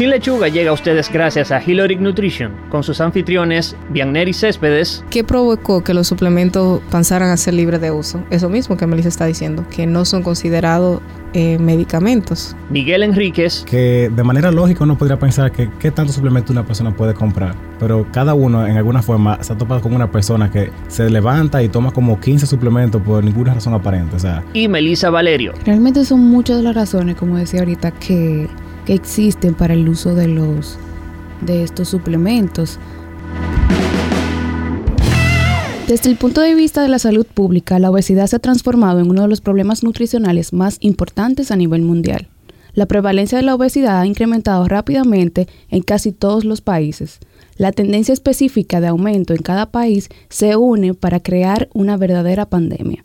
Sin 0.00 0.08
Lechuga 0.08 0.48
llega 0.48 0.70
a 0.70 0.72
ustedes 0.72 1.12
gracias 1.12 1.52
a 1.52 1.62
Hiloric 1.62 2.00
Nutrition, 2.00 2.54
con 2.70 2.82
sus 2.82 3.02
anfitriones 3.02 3.76
Bianner 3.90 4.30
y 4.30 4.32
Céspedes. 4.32 5.04
¿Qué 5.10 5.24
provocó 5.24 5.84
que 5.84 5.92
los 5.92 6.06
suplementos 6.06 6.80
pasaran 6.90 7.28
a 7.28 7.36
ser 7.36 7.52
libres 7.52 7.82
de 7.82 7.90
uso? 7.90 8.24
Eso 8.30 8.48
mismo 8.48 8.78
que 8.78 8.86
Melissa 8.86 9.10
está 9.10 9.26
diciendo, 9.26 9.66
que 9.70 9.86
no 9.86 10.06
son 10.06 10.22
considerados 10.22 11.02
eh, 11.34 11.58
medicamentos. 11.58 12.56
Miguel 12.70 13.02
Enríquez. 13.02 13.62
Que 13.66 14.10
de 14.10 14.24
manera 14.24 14.50
lógica 14.50 14.84
uno 14.84 14.96
podría 14.96 15.18
pensar 15.18 15.52
que 15.52 15.68
qué 15.78 15.90
tanto 15.90 16.14
suplemento 16.14 16.50
una 16.50 16.64
persona 16.64 16.96
puede 16.96 17.12
comprar, 17.12 17.54
pero 17.78 18.06
cada 18.10 18.32
uno 18.32 18.66
en 18.66 18.78
alguna 18.78 19.02
forma 19.02 19.42
se 19.42 19.52
ha 19.52 19.58
topado 19.58 19.82
con 19.82 19.92
una 19.92 20.10
persona 20.10 20.50
que 20.50 20.70
se 20.88 21.10
levanta 21.10 21.62
y 21.62 21.68
toma 21.68 21.90
como 21.90 22.18
15 22.18 22.46
suplementos 22.46 23.02
por 23.02 23.22
ninguna 23.22 23.52
razón 23.52 23.74
aparente. 23.74 24.16
O 24.16 24.18
sea. 24.18 24.42
Y 24.54 24.66
Melissa 24.66 25.10
Valerio. 25.10 25.52
Realmente 25.66 26.06
son 26.06 26.20
muchas 26.20 26.56
de 26.56 26.62
las 26.62 26.74
razones, 26.74 27.16
como 27.16 27.36
decía 27.36 27.60
ahorita, 27.60 27.90
que 27.90 28.48
existen 28.94 29.54
para 29.54 29.74
el 29.74 29.88
uso 29.88 30.14
de 30.14 30.28
los 30.28 30.78
de 31.40 31.62
estos 31.62 31.88
suplementos. 31.88 32.78
Desde 35.88 36.10
el 36.10 36.16
punto 36.16 36.40
de 36.40 36.54
vista 36.54 36.82
de 36.82 36.88
la 36.88 36.98
salud 36.98 37.26
pública, 37.26 37.78
la 37.78 37.90
obesidad 37.90 38.26
se 38.26 38.36
ha 38.36 38.38
transformado 38.40 39.00
en 39.00 39.10
uno 39.10 39.22
de 39.22 39.28
los 39.28 39.40
problemas 39.40 39.82
nutricionales 39.82 40.52
más 40.52 40.76
importantes 40.80 41.50
a 41.50 41.56
nivel 41.56 41.82
mundial. 41.82 42.28
La 42.74 42.86
prevalencia 42.86 43.38
de 43.38 43.42
la 43.42 43.56
obesidad 43.56 44.00
ha 44.00 44.06
incrementado 44.06 44.68
rápidamente 44.68 45.48
en 45.68 45.82
casi 45.82 46.12
todos 46.12 46.44
los 46.44 46.60
países. 46.60 47.18
La 47.56 47.72
tendencia 47.72 48.12
específica 48.12 48.80
de 48.80 48.86
aumento 48.86 49.34
en 49.34 49.42
cada 49.42 49.66
país 49.66 50.08
se 50.28 50.54
une 50.54 50.94
para 50.94 51.18
crear 51.18 51.68
una 51.74 51.96
verdadera 51.96 52.46
pandemia. 52.46 53.04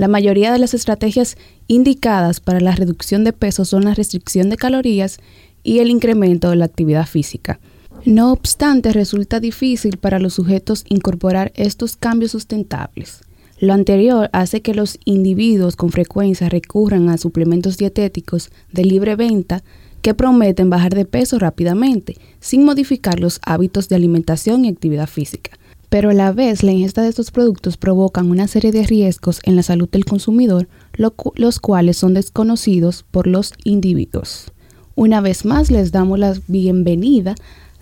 La 0.00 0.08
mayoría 0.08 0.50
de 0.50 0.58
las 0.58 0.72
estrategias 0.72 1.36
indicadas 1.66 2.40
para 2.40 2.58
la 2.58 2.74
reducción 2.74 3.22
de 3.22 3.34
peso 3.34 3.66
son 3.66 3.84
la 3.84 3.92
restricción 3.92 4.48
de 4.48 4.56
calorías 4.56 5.18
y 5.62 5.80
el 5.80 5.90
incremento 5.90 6.48
de 6.48 6.56
la 6.56 6.64
actividad 6.64 7.06
física. 7.06 7.60
No 8.06 8.32
obstante, 8.32 8.94
resulta 8.94 9.40
difícil 9.40 9.98
para 9.98 10.18
los 10.18 10.32
sujetos 10.32 10.86
incorporar 10.88 11.52
estos 11.54 11.98
cambios 11.98 12.30
sustentables. 12.30 13.20
Lo 13.58 13.74
anterior 13.74 14.30
hace 14.32 14.62
que 14.62 14.72
los 14.72 14.98
individuos 15.04 15.76
con 15.76 15.90
frecuencia 15.90 16.48
recurran 16.48 17.10
a 17.10 17.18
suplementos 17.18 17.76
dietéticos 17.76 18.48
de 18.72 18.86
libre 18.86 19.16
venta 19.16 19.62
que 20.00 20.14
prometen 20.14 20.70
bajar 20.70 20.94
de 20.94 21.04
peso 21.04 21.38
rápidamente, 21.38 22.16
sin 22.40 22.64
modificar 22.64 23.20
los 23.20 23.38
hábitos 23.42 23.90
de 23.90 23.96
alimentación 23.96 24.64
y 24.64 24.70
actividad 24.70 25.08
física 25.08 25.59
pero 25.90 26.10
a 26.10 26.14
la 26.14 26.32
vez 26.32 26.62
la 26.62 26.72
ingesta 26.72 27.02
de 27.02 27.08
estos 27.08 27.32
productos 27.32 27.76
provocan 27.76 28.30
una 28.30 28.46
serie 28.46 28.70
de 28.70 28.84
riesgos 28.84 29.40
en 29.42 29.56
la 29.56 29.64
salud 29.64 29.88
del 29.90 30.04
consumidor, 30.04 30.68
los 30.94 31.58
cuales 31.58 31.96
son 31.96 32.14
desconocidos 32.14 33.04
por 33.10 33.26
los 33.26 33.52
individuos. 33.64 34.52
Una 34.94 35.20
vez 35.20 35.44
más 35.44 35.70
les 35.70 35.90
damos 35.90 36.18
la 36.18 36.34
bienvenida 36.46 37.34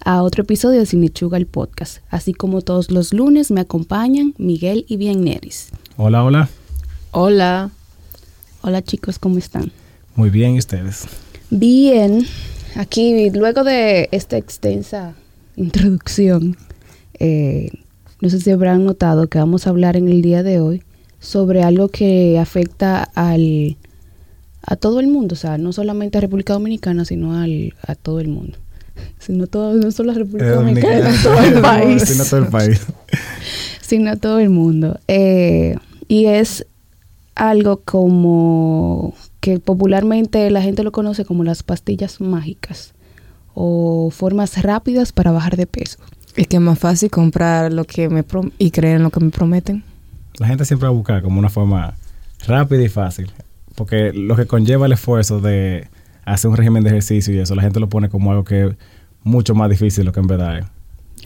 a 0.05 0.23
otro 0.23 0.43
episodio 0.43 0.81
de 0.81 0.87
Cinechuga 0.87 1.37
el 1.37 1.47
podcast. 1.47 1.99
Así 2.09 2.33
como 2.33 2.63
todos 2.63 2.91
los 2.91 3.13
lunes 3.13 3.51
me 3.51 3.61
acompañan 3.61 4.35
Miguel 4.39 4.87
y 4.89 4.97
Neris. 4.97 5.69
Hola, 5.99 6.25
hola. 6.25 6.49
Hola. 7.11 7.71
Hola 8.63 8.83
chicos, 8.83 9.19
¿cómo 9.19 9.37
están? 9.37 9.71
Muy 10.17 10.31
bien, 10.31 10.55
¿y 10.55 10.59
ustedes? 10.59 11.07
Bien. 11.51 12.27
Aquí, 12.75 13.31
luego 13.31 13.65
de 13.65 14.09
esta 14.13 14.39
extensa 14.39 15.15
introducción, 15.57 16.57
eh, 17.19 17.71
no 18.21 18.31
sé 18.31 18.41
si 18.41 18.51
habrán 18.51 18.85
notado 18.85 19.29
que 19.29 19.39
vamos 19.39 19.67
a 19.67 19.71
hablar 19.71 19.97
en 19.97 20.09
el 20.09 20.23
día 20.23 20.43
de 20.43 20.61
hoy 20.61 20.83
sobre 21.21 21.63
algo 21.63 21.89
que 21.89 22.39
afecta 22.39 23.03
al, 23.15 23.77
a 24.63 24.77
todo 24.77 25.01
el 25.01 25.09
mundo, 25.09 25.35
o 25.35 25.37
sea, 25.37 25.59
no 25.59 25.73
solamente 25.73 26.19
a 26.19 26.21
República 26.21 26.53
Dominicana, 26.53 27.05
sino 27.05 27.35
al, 27.35 27.75
a 27.87 27.95
todo 27.95 28.21
el 28.21 28.29
mundo. 28.29 28.59
Sino 29.21 29.47
todo, 29.47 29.75
no 29.75 29.93
solo 29.93 30.11
a 30.11 30.15
República 30.15 30.55
Dominicana, 30.55 31.13
sino 31.13 31.35
todo 31.35 31.45
el 31.45 31.61
país. 31.61 32.03
sino 32.03 32.25
todo 32.25 32.41
el 32.41 32.47
país. 32.49 32.81
sino 33.81 34.17
todo 34.17 34.39
el 34.41 34.51
mundo. 34.51 34.99
Eh, 35.07 35.77
y 36.09 36.27
es 36.27 36.67
algo 37.37 37.81
como 37.85 39.15
que 39.41 39.61
popularmente 39.61 40.51
la 40.51 40.63
gente 40.63 40.83
lo 40.83 40.91
conoce 40.91 41.25
como 41.25 41.45
las 41.45 41.63
pastillas 41.63 42.21
mágicas 42.21 42.93
o 43.55 44.11
formas 44.11 44.61
rápidas 44.63 45.13
para 45.13 45.31
bajar 45.31 45.57
de 45.57 45.67
peso. 45.67 45.99
Es 46.39 46.47
que 46.47 46.57
es 46.57 46.63
más 46.63 46.79
fácil 46.79 47.11
comprar 47.11 47.73
lo 47.73 47.85
que 47.85 48.09
me 48.09 48.25
y 48.59 48.71
creer 48.71 48.97
en 48.97 49.03
lo 49.03 49.11
que 49.11 49.19
me 49.19 49.31
prometen. 49.31 49.83
La 50.39 50.47
gente 50.47 50.65
siempre 50.65 50.87
va 50.87 50.95
a 50.95 50.97
buscar 50.97 51.21
como 51.21 51.41
una 51.41 51.49
forma 51.49 51.95
rápida 52.47 52.83
y 52.83 52.89
fácil. 52.89 53.31
Porque 53.75 54.13
lo 54.13 54.37
que 54.37 54.47
conlleva 54.47 54.87
el 54.87 54.93
esfuerzo 54.93 55.41
de 55.41 55.89
hacer 56.25 56.49
un 56.49 56.57
régimen 56.57 56.85
de 56.85 56.91
ejercicio 56.91 57.35
y 57.35 57.39
eso, 57.39 57.57
la 57.57 57.63
gente 57.63 57.81
lo 57.81 57.89
pone 57.89 58.09
como 58.09 58.31
algo 58.31 58.45
que 58.45 58.67
es 58.67 58.77
mucho 59.25 59.57
más 59.57 59.69
difícil 59.69 60.03
de 60.03 60.05
lo 60.05 60.13
que 60.13 60.21
en 60.21 60.27
verdad 60.29 60.59
es. 60.59 60.67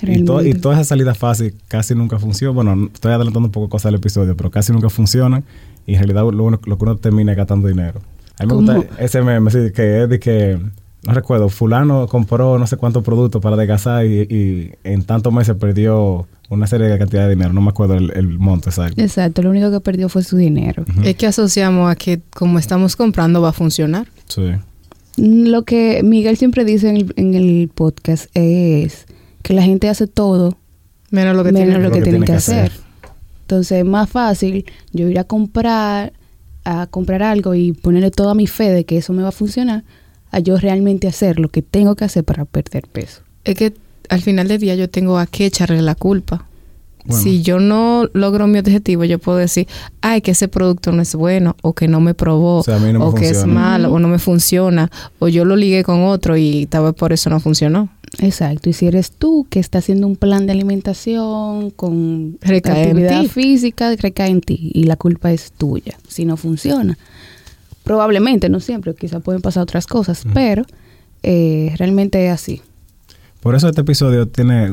Y, 0.00 0.22
y, 0.22 0.54
toda 0.54 0.74
esa 0.74 0.84
salida 0.84 1.14
fácil 1.14 1.54
casi 1.68 1.94
nunca 1.94 2.18
funciona. 2.18 2.54
Bueno, 2.54 2.88
estoy 2.92 3.12
adelantando 3.12 3.48
un 3.48 3.52
poco 3.52 3.68
cosas 3.68 3.90
del 3.90 3.96
episodio, 3.96 4.34
pero 4.34 4.50
casi 4.50 4.72
nunca 4.72 4.88
funcionan. 4.88 5.44
Y 5.86 5.92
en 5.92 5.98
realidad 5.98 6.22
lo, 6.22 6.50
lo 6.50 6.58
que 6.58 6.84
uno 6.84 6.96
termina 6.96 7.32
es 7.32 7.38
gastando 7.38 7.68
dinero. 7.68 8.00
A 8.38 8.44
mí 8.44 8.48
me 8.48 8.54
gusta 8.54 8.82
ese 8.98 9.20
meme, 9.20 9.50
que 9.72 10.02
es 10.02 10.08
de 10.08 10.18
que 10.18 10.58
no 11.02 11.14
recuerdo, 11.14 11.48
fulano 11.48 12.06
compró 12.06 12.58
no 12.58 12.66
sé 12.66 12.76
cuántos 12.76 13.02
productos 13.02 13.42
para 13.42 13.56
adelgazar 13.56 14.06
y, 14.06 14.20
y, 14.22 14.72
en 14.84 15.02
tantos 15.02 15.32
meses 15.32 15.56
perdió 15.56 16.28
una 16.48 16.66
serie 16.66 16.86
de 16.86 16.98
cantidad 16.98 17.24
de 17.24 17.30
dinero. 17.30 17.52
No 17.52 17.60
me 17.60 17.70
acuerdo 17.70 17.96
el, 17.96 18.38
monto 18.38 18.68
exacto. 18.68 19.00
Exacto, 19.00 19.42
lo 19.42 19.50
único 19.50 19.70
que 19.70 19.80
perdió 19.80 20.08
fue 20.08 20.22
su 20.22 20.36
dinero. 20.36 20.84
Es 21.02 21.16
que 21.16 21.26
asociamos 21.26 21.90
a 21.90 21.96
que 21.96 22.20
como 22.34 22.58
estamos 22.58 22.94
comprando 22.94 23.40
va 23.40 23.48
a 23.48 23.52
funcionar. 23.52 24.06
Sí. 24.26 24.52
Lo 25.16 25.62
que 25.64 26.02
Miguel 26.04 26.36
siempre 26.36 26.64
dice 26.64 26.88
en 27.16 27.34
el, 27.34 27.68
podcast 27.74 28.26
es 28.34 29.06
que 29.42 29.54
la 29.54 29.62
gente 29.62 29.88
hace 29.88 30.06
todo 30.06 30.56
menos 31.10 31.36
lo 31.36 31.42
que, 31.42 31.52
tiene, 31.52 31.78
lo 31.78 31.90
que, 31.90 32.00
tienen 32.00 32.22
que, 32.22 32.32
hacer. 32.32 32.70
Entonces 33.42 33.78
es 33.78 33.84
más 33.84 34.08
fácil 34.08 34.64
yo 34.92 35.08
ir 35.08 35.18
a 35.18 35.24
comprar 35.24 36.12
a 36.64 36.86
comprar 36.86 37.24
algo 37.24 37.54
y 37.54 37.72
ponerle 37.72 38.12
toda 38.12 38.34
mi 38.34 38.46
fe 38.46 38.70
de 38.70 38.84
que 38.84 38.98
eso 38.98 39.12
me 39.12 39.22
va 39.22 39.30
a 39.30 39.32
funcionar 39.32 39.82
a 40.32 40.40
yo 40.40 40.56
realmente 40.56 41.06
hacer 41.06 41.38
lo 41.38 41.48
que 41.48 41.62
tengo 41.62 41.94
que 41.94 42.04
hacer 42.04 42.24
para 42.24 42.44
perder 42.44 42.88
peso. 42.88 43.20
Es 43.44 43.54
que 43.54 43.74
al 44.08 44.22
final 44.22 44.48
del 44.48 44.58
día 44.58 44.74
yo 44.74 44.90
tengo 44.90 45.18
a 45.18 45.26
qué 45.26 45.46
echarle 45.46 45.80
la 45.82 45.94
culpa. 45.94 46.46
Si 47.10 47.42
yo 47.42 47.58
no 47.58 48.08
logro 48.12 48.46
mi 48.46 48.60
objetivo, 48.60 49.02
yo 49.02 49.18
puedo 49.18 49.38
decir, 49.38 49.66
ay, 50.02 50.20
que 50.20 50.30
ese 50.30 50.46
producto 50.46 50.92
no 50.92 51.02
es 51.02 51.16
bueno, 51.16 51.56
o 51.60 51.72
que 51.72 51.88
no 51.88 52.00
me 52.00 52.14
probó, 52.14 52.60
o, 52.60 53.14
que 53.14 53.28
es 53.28 53.44
malo, 53.44 53.92
o 53.92 53.98
no 53.98 54.06
me 54.06 54.20
funciona, 54.20 54.88
o 55.18 55.26
yo 55.26 55.44
lo 55.44 55.56
ligué 55.56 55.82
con 55.82 56.04
otro 56.04 56.36
y 56.36 56.66
tal 56.66 56.84
vez 56.84 56.94
por 56.94 57.12
eso 57.12 57.28
no 57.28 57.40
funcionó. 57.40 57.88
Exacto, 58.20 58.70
y 58.70 58.72
si 58.72 58.86
eres 58.86 59.10
tú 59.10 59.48
que 59.50 59.58
está 59.58 59.78
haciendo 59.78 60.06
un 60.06 60.14
plan 60.14 60.46
de 60.46 60.52
alimentación 60.52 61.70
con 61.70 62.38
actividad 62.44 63.24
física, 63.24 63.96
recae 63.96 64.30
en 64.30 64.40
ti 64.40 64.70
y 64.72 64.84
la 64.84 64.94
culpa 64.94 65.32
es 65.32 65.50
tuya 65.50 65.98
si 66.06 66.24
no 66.24 66.36
funciona. 66.36 66.96
Probablemente, 67.84 68.48
no 68.48 68.60
siempre, 68.60 68.94
quizá 68.94 69.20
pueden 69.20 69.42
pasar 69.42 69.64
otras 69.64 69.86
cosas, 69.86 70.24
pero 70.32 70.64
eh, 71.22 71.74
realmente 71.78 72.26
es 72.26 72.32
así. 72.32 72.62
Por 73.40 73.56
eso 73.56 73.68
este 73.68 73.80
episodio 73.80 74.28
tiene 74.28 74.72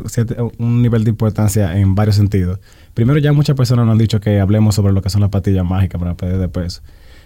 un 0.60 0.84
nivel 0.84 1.04
de 1.04 1.10
importancia 1.10 1.76
en 1.76 1.96
varios 1.96 2.18
sentidos. 2.18 2.60
Primero, 2.94 3.18
ya 3.18 3.34
muchas 3.34 3.56
personas 3.56 3.86
nos 3.86 3.94
han 3.94 3.98
dicho 3.98 4.20
que 4.20 4.40
hablemos 4.40 4.76
sobre 4.76 4.94
lo 4.94 5.02
que 5.02 5.10
son 5.10 5.22
las 5.22 5.32
pastillas 5.32 5.66
mágicas 5.66 6.00
para 6.00 6.16
perder 6.16 6.38
de 6.38 6.50
peso. 6.50 6.82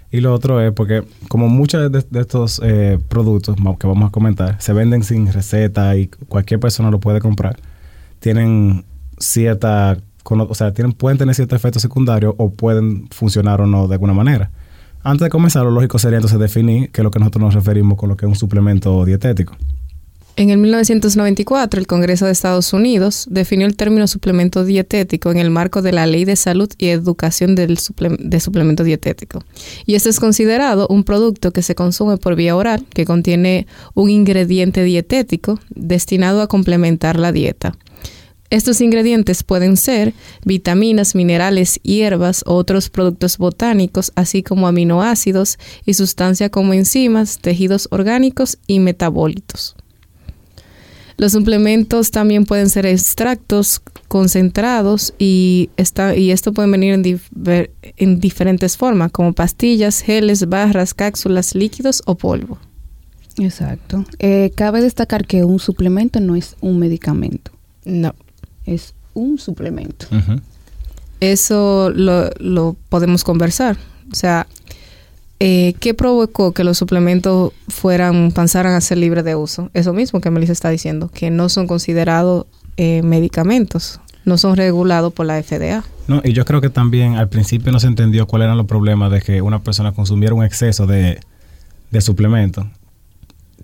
Y 0.10 0.22
lo 0.22 0.34
otro 0.34 0.62
es 0.62 0.72
porque 0.72 1.04
como 1.28 1.50
muchos 1.50 1.92
de, 1.92 2.22
estos 2.22 2.62
eh, 2.64 3.00
productos 3.10 3.58
que 3.80 3.88
vamos 3.88 4.08
a 4.08 4.12
comentar 4.12 4.62
se 4.62 4.72
venden 4.72 5.04
sin 5.04 5.34
receta 5.34 5.98
y 5.98 6.08
cualquier 6.08 6.60
persona 6.60 6.92
lo 6.92 7.00
puede 7.00 7.20
comprar, 7.20 7.60
tienen 8.20 8.86
cierta, 9.18 9.98
o 10.24 10.56
sea, 10.56 10.72
tienen, 10.72 10.94
pueden 10.94 11.18
tener 11.18 11.36
cierto 11.36 11.56
efecto 11.56 11.80
secundario 11.80 12.36
o 12.38 12.52
pueden 12.52 13.08
funcionar 13.10 13.60
o 13.60 13.66
no 13.66 13.88
de 13.88 13.96
alguna 13.96 14.14
manera. 14.14 14.52
Antes 15.04 15.26
de 15.26 15.30
comenzar, 15.30 15.64
lo 15.64 15.72
lógico 15.72 16.00
sería 16.00 16.18
entonces 16.18 16.40
definir 16.40 16.90
qué 16.92 17.02
es 17.02 17.04
lo 17.04 17.12
que 17.12 17.20
nosotros 17.20 17.44
nos 17.44 17.54
referimos 17.54 17.98
con 17.98 18.08
lo 18.10 18.16
que 18.16 18.26
es 18.26 18.30
un 18.30 18.36
suplemento 18.36 19.04
dietético. 19.04 19.56
En 20.36 20.50
el 20.50 20.58
1994, 20.58 21.80
el 21.80 21.86
Congreso 21.86 22.26
de 22.26 22.32
Estados 22.32 22.74
Unidos 22.74 23.28
definió 23.30 23.68
el 23.68 23.76
término 23.76 24.08
suplemento 24.08 24.66
dietético 24.66 25.30
en 25.30 25.38
el 25.38 25.52
marco 25.52 25.84
de 25.84 25.92
la 25.92 26.08
Ley 26.08 26.26
de 26.26 26.36
Salud 26.36 26.70
y 26.80 26.88
Educación 26.88 27.54
del 27.54 27.78
de 28.18 28.40
Suplemento 28.40 28.84
Dietético. 28.84 29.44
Y 29.86 29.94
este 29.94 30.10
es 30.10 30.20
considerado 30.20 30.88
un 30.88 31.04
producto 31.04 31.52
que 31.52 31.62
se 31.62 31.76
consume 31.76 32.18
por 32.18 32.36
vía 32.36 32.56
oral, 32.56 32.84
que 32.96 33.06
contiene 33.06 33.68
un 33.94 34.10
ingrediente 34.10 34.84
dietético 34.84 35.60
destinado 35.70 36.42
a 36.42 36.48
complementar 36.48 37.20
la 37.20 37.32
dieta. 37.32 37.76
Estos 38.54 38.82
ingredientes 38.82 39.42
pueden 39.42 39.78
ser 39.78 40.14
vitaminas, 40.46 41.16
minerales, 41.16 41.80
hierbas 41.82 42.44
o 42.46 42.54
otros 42.54 42.92
productos 42.92 43.40
botánicos, 43.40 44.12
así 44.14 44.44
como 44.44 44.68
aminoácidos 44.68 45.58
y 45.88 45.96
sustancias 45.96 46.52
como 46.52 46.76
enzimas, 46.76 47.40
tejidos 47.40 47.88
orgánicos 47.90 48.60
y 48.68 48.80
metabolitos. 48.80 49.76
Los 51.18 51.32
suplementos 51.32 52.12
también 52.12 52.46
pueden 52.46 52.70
ser 52.70 52.86
extractos 52.86 53.82
concentrados 54.08 55.16
y, 55.18 55.72
y 56.16 56.30
esto 56.30 56.54
puede 56.54 56.70
venir 56.70 56.94
en, 56.94 57.70
en 57.98 58.20
diferentes 58.20 58.78
formas, 58.78 59.12
como 59.12 59.34
pastillas, 59.34 60.02
geles, 60.02 60.48
barras, 60.48 60.94
cápsulas, 60.94 61.56
líquidos 61.56 62.04
o 62.06 62.14
polvo. 62.14 62.60
Exacto. 63.40 64.06
Eh, 64.20 64.52
cabe 64.54 64.84
destacar 64.84 65.26
que 65.26 65.44
un 65.44 65.58
suplemento 65.58 66.20
no 66.20 66.36
es 66.36 66.56
un 66.62 66.78
medicamento, 66.78 67.52
No. 67.84 68.14
Es 68.66 68.94
un 69.14 69.38
suplemento. 69.38 70.08
Eso 71.20 71.92
lo, 71.94 72.30
lo 72.40 72.76
podemos 72.90 73.24
conversar. 73.24 73.78
O 74.12 74.16
sea, 74.16 74.48
eh, 75.46 75.76
¿qué 75.82 75.94
provocó 75.94 76.54
que 76.54 76.64
los 76.64 76.78
suplementos 76.78 77.52
fueran, 77.68 78.32
pasaran 78.32 78.76
a 78.76 78.82
ser 78.82 78.98
libres 78.98 79.26
de 79.26 79.36
uso? 79.36 79.70
Eso 79.74 79.92
mismo 79.94 80.22
que 80.22 80.30
Melissa 80.32 80.54
está 80.54 80.70
diciendo, 80.70 81.10
que 81.14 81.32
no 81.32 81.50
son 81.50 81.68
considerados 81.68 82.46
eh, 82.78 83.02
medicamentos, 83.04 84.00
no 84.26 84.38
son 84.38 84.56
regulados 84.56 85.12
por 85.12 85.26
la 85.26 85.44
FDA. 85.44 85.84
No, 86.08 86.22
y 86.24 86.32
yo 86.34 86.46
creo 86.46 86.62
que 86.62 86.70
también 86.70 87.16
al 87.16 87.30
principio 87.30 87.74
no 87.74 87.80
se 87.82 87.88
entendió 87.88 88.26
cuáles 88.26 88.46
eran 88.46 88.58
los 88.58 88.68
problemas 88.68 89.12
de 89.12 89.22
que 89.22 89.42
una 89.42 89.62
persona 89.62 89.92
consumiera 89.92 90.34
un 90.34 90.46
exceso 90.46 90.88
de, 90.88 91.20
de 91.92 92.02
suplementos. 92.02 92.66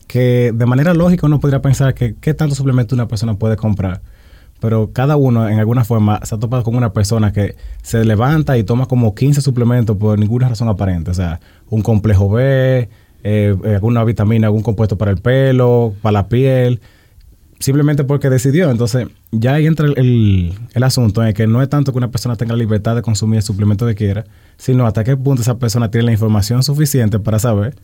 Que 0.06 0.52
de 0.54 0.66
manera 0.66 0.94
lógica 0.94 1.28
uno 1.28 1.40
podría 1.40 1.62
pensar 1.62 1.94
que 1.94 2.16
qué 2.20 2.34
tanto 2.34 2.56
suplemento 2.56 2.94
una 2.94 3.08
persona 3.08 3.36
puede 3.36 3.56
comprar. 3.56 4.02
Pero 4.60 4.92
cada 4.92 5.16
uno 5.16 5.48
en 5.48 5.58
alguna 5.60 5.84
forma 5.86 6.20
se 6.24 6.36
ha 6.36 6.38
topado 6.40 6.64
con 6.64 6.76
una 6.76 6.92
persona 6.92 7.32
que 7.32 7.56
se 7.82 8.04
levanta 8.04 8.58
y 8.58 8.64
toma 8.64 8.88
como 8.88 9.16
15 9.16 9.42
suplementos 9.42 9.96
por 9.98 10.20
ninguna 10.20 10.50
razón 10.50 10.68
aparente. 10.68 11.12
O 11.12 11.14
sea, 11.14 11.40
un 11.70 11.82
complejo 11.82 12.30
B, 12.30 12.90
eh, 13.24 13.56
eh, 13.64 13.74
alguna 13.76 14.04
vitamina, 14.04 14.48
algún 14.48 14.62
compuesto 14.64 14.98
para 14.98 15.12
el 15.12 15.18
pelo, 15.18 15.94
para 16.02 16.14
la 16.14 16.28
piel 16.28 16.82
simplemente 17.60 18.04
porque 18.06 18.30
decidió. 18.30 18.72
Entonces, 18.72 19.08
ya 19.32 19.56
ahí 19.56 19.66
entra 19.68 19.86
el, 19.88 20.54
el- 20.74 20.84
asunto 20.84 21.24
en 21.26 21.34
que 21.34 21.46
no 21.46 21.62
es 21.62 21.68
tanto 21.70 21.92
que 21.92 21.98
una 21.98 22.10
persona 22.10 22.36
tenga 22.38 22.54
la 22.54 22.60
libertad 22.60 22.96
de 22.96 23.02
consumir 23.02 23.38
el 23.38 23.44
suplemento 23.44 23.86
que 23.86 23.96
quiera, 23.96 24.26
sino 24.58 24.86
hasta 24.88 25.04
qué 25.04 25.18
punto 25.18 25.42
esa 25.42 25.58
persona 25.60 25.92
tiene 25.92 26.06
la 26.06 26.12
información 26.14 26.64
suficiente 26.64 27.20
para 27.20 27.38
saber 27.38 27.76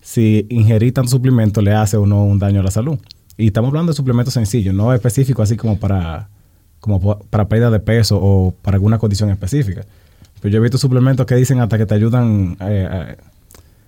si 0.00 0.46
ingerir 0.50 0.94
tanto 0.94 1.10
suplemento 1.10 1.62
le 1.62 1.72
hace 1.72 1.96
o 1.96 2.06
no 2.06 2.24
un 2.24 2.38
daño 2.38 2.60
a 2.60 2.62
la 2.62 2.70
salud. 2.70 2.98
Y 3.36 3.46
estamos 3.48 3.68
hablando 3.68 3.92
de 3.92 3.96
suplementos 3.96 4.34
sencillos, 4.34 4.74
no 4.74 4.92
específicos 4.94 5.44
así 5.44 5.56
como 5.56 5.78
para, 5.78 6.28
como 6.80 7.00
pa- 7.00 7.18
para 7.30 7.48
pérdida 7.48 7.70
de 7.70 7.80
peso 7.80 8.18
o 8.20 8.52
para 8.62 8.76
alguna 8.76 8.98
condición 8.98 9.30
específica. 9.30 9.84
Pero 10.40 10.52
yo 10.52 10.58
he 10.58 10.62
visto 10.62 10.78
suplementos 10.78 11.26
que 11.26 11.34
dicen 11.34 11.60
hasta 11.60 11.78
que 11.78 11.86
te 11.86 11.94
ayudan, 11.94 12.56
eh, 12.60 12.88
a- 12.90 13.16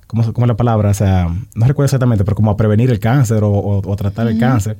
¿cómo, 0.07 0.33
cómo 0.33 0.47
es 0.47 0.49
la 0.49 0.57
palabra? 0.57 0.91
O 0.91 0.95
sea, 0.95 1.27
no 1.55 1.67
recuerdo 1.67 1.87
exactamente, 1.87 2.25
pero 2.25 2.35
como 2.35 2.51
a 2.51 2.57
prevenir 2.57 2.91
el 2.91 2.99
cáncer 2.99 3.45
o, 3.45 3.51
o- 3.51 3.89
o 3.91 3.97
tratar 3.97 4.27
el 4.29 4.39
cáncer. 4.39 4.77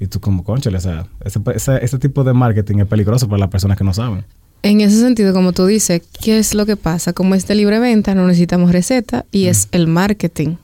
Y 0.00 0.06
tú 0.06 0.20
como, 0.20 0.44
conchale, 0.44 0.78
o 0.78 0.80
sea, 0.80 1.06
ese, 1.24 1.40
ese, 1.54 1.84
ese 1.84 1.98
tipo 1.98 2.22
de 2.24 2.32
marketing 2.32 2.78
es 2.78 2.86
peligroso 2.86 3.28
para 3.28 3.40
las 3.40 3.48
personas 3.50 3.76
que 3.76 3.84
no 3.84 3.92
saben. 3.92 4.24
En 4.62 4.80
ese 4.80 5.00
sentido, 5.00 5.32
como 5.32 5.52
tú 5.52 5.66
dices, 5.66 6.02
¿qué 6.20 6.38
es 6.38 6.54
lo 6.54 6.66
que 6.66 6.76
pasa? 6.76 7.12
Como 7.12 7.34
es 7.36 7.46
de 7.46 7.54
libre 7.54 7.78
venta, 7.78 8.14
no 8.16 8.26
necesitamos 8.26 8.72
receta 8.72 9.24
y 9.30 9.46
es 9.46 9.68
el 9.72 9.86
marketing. 9.86 10.56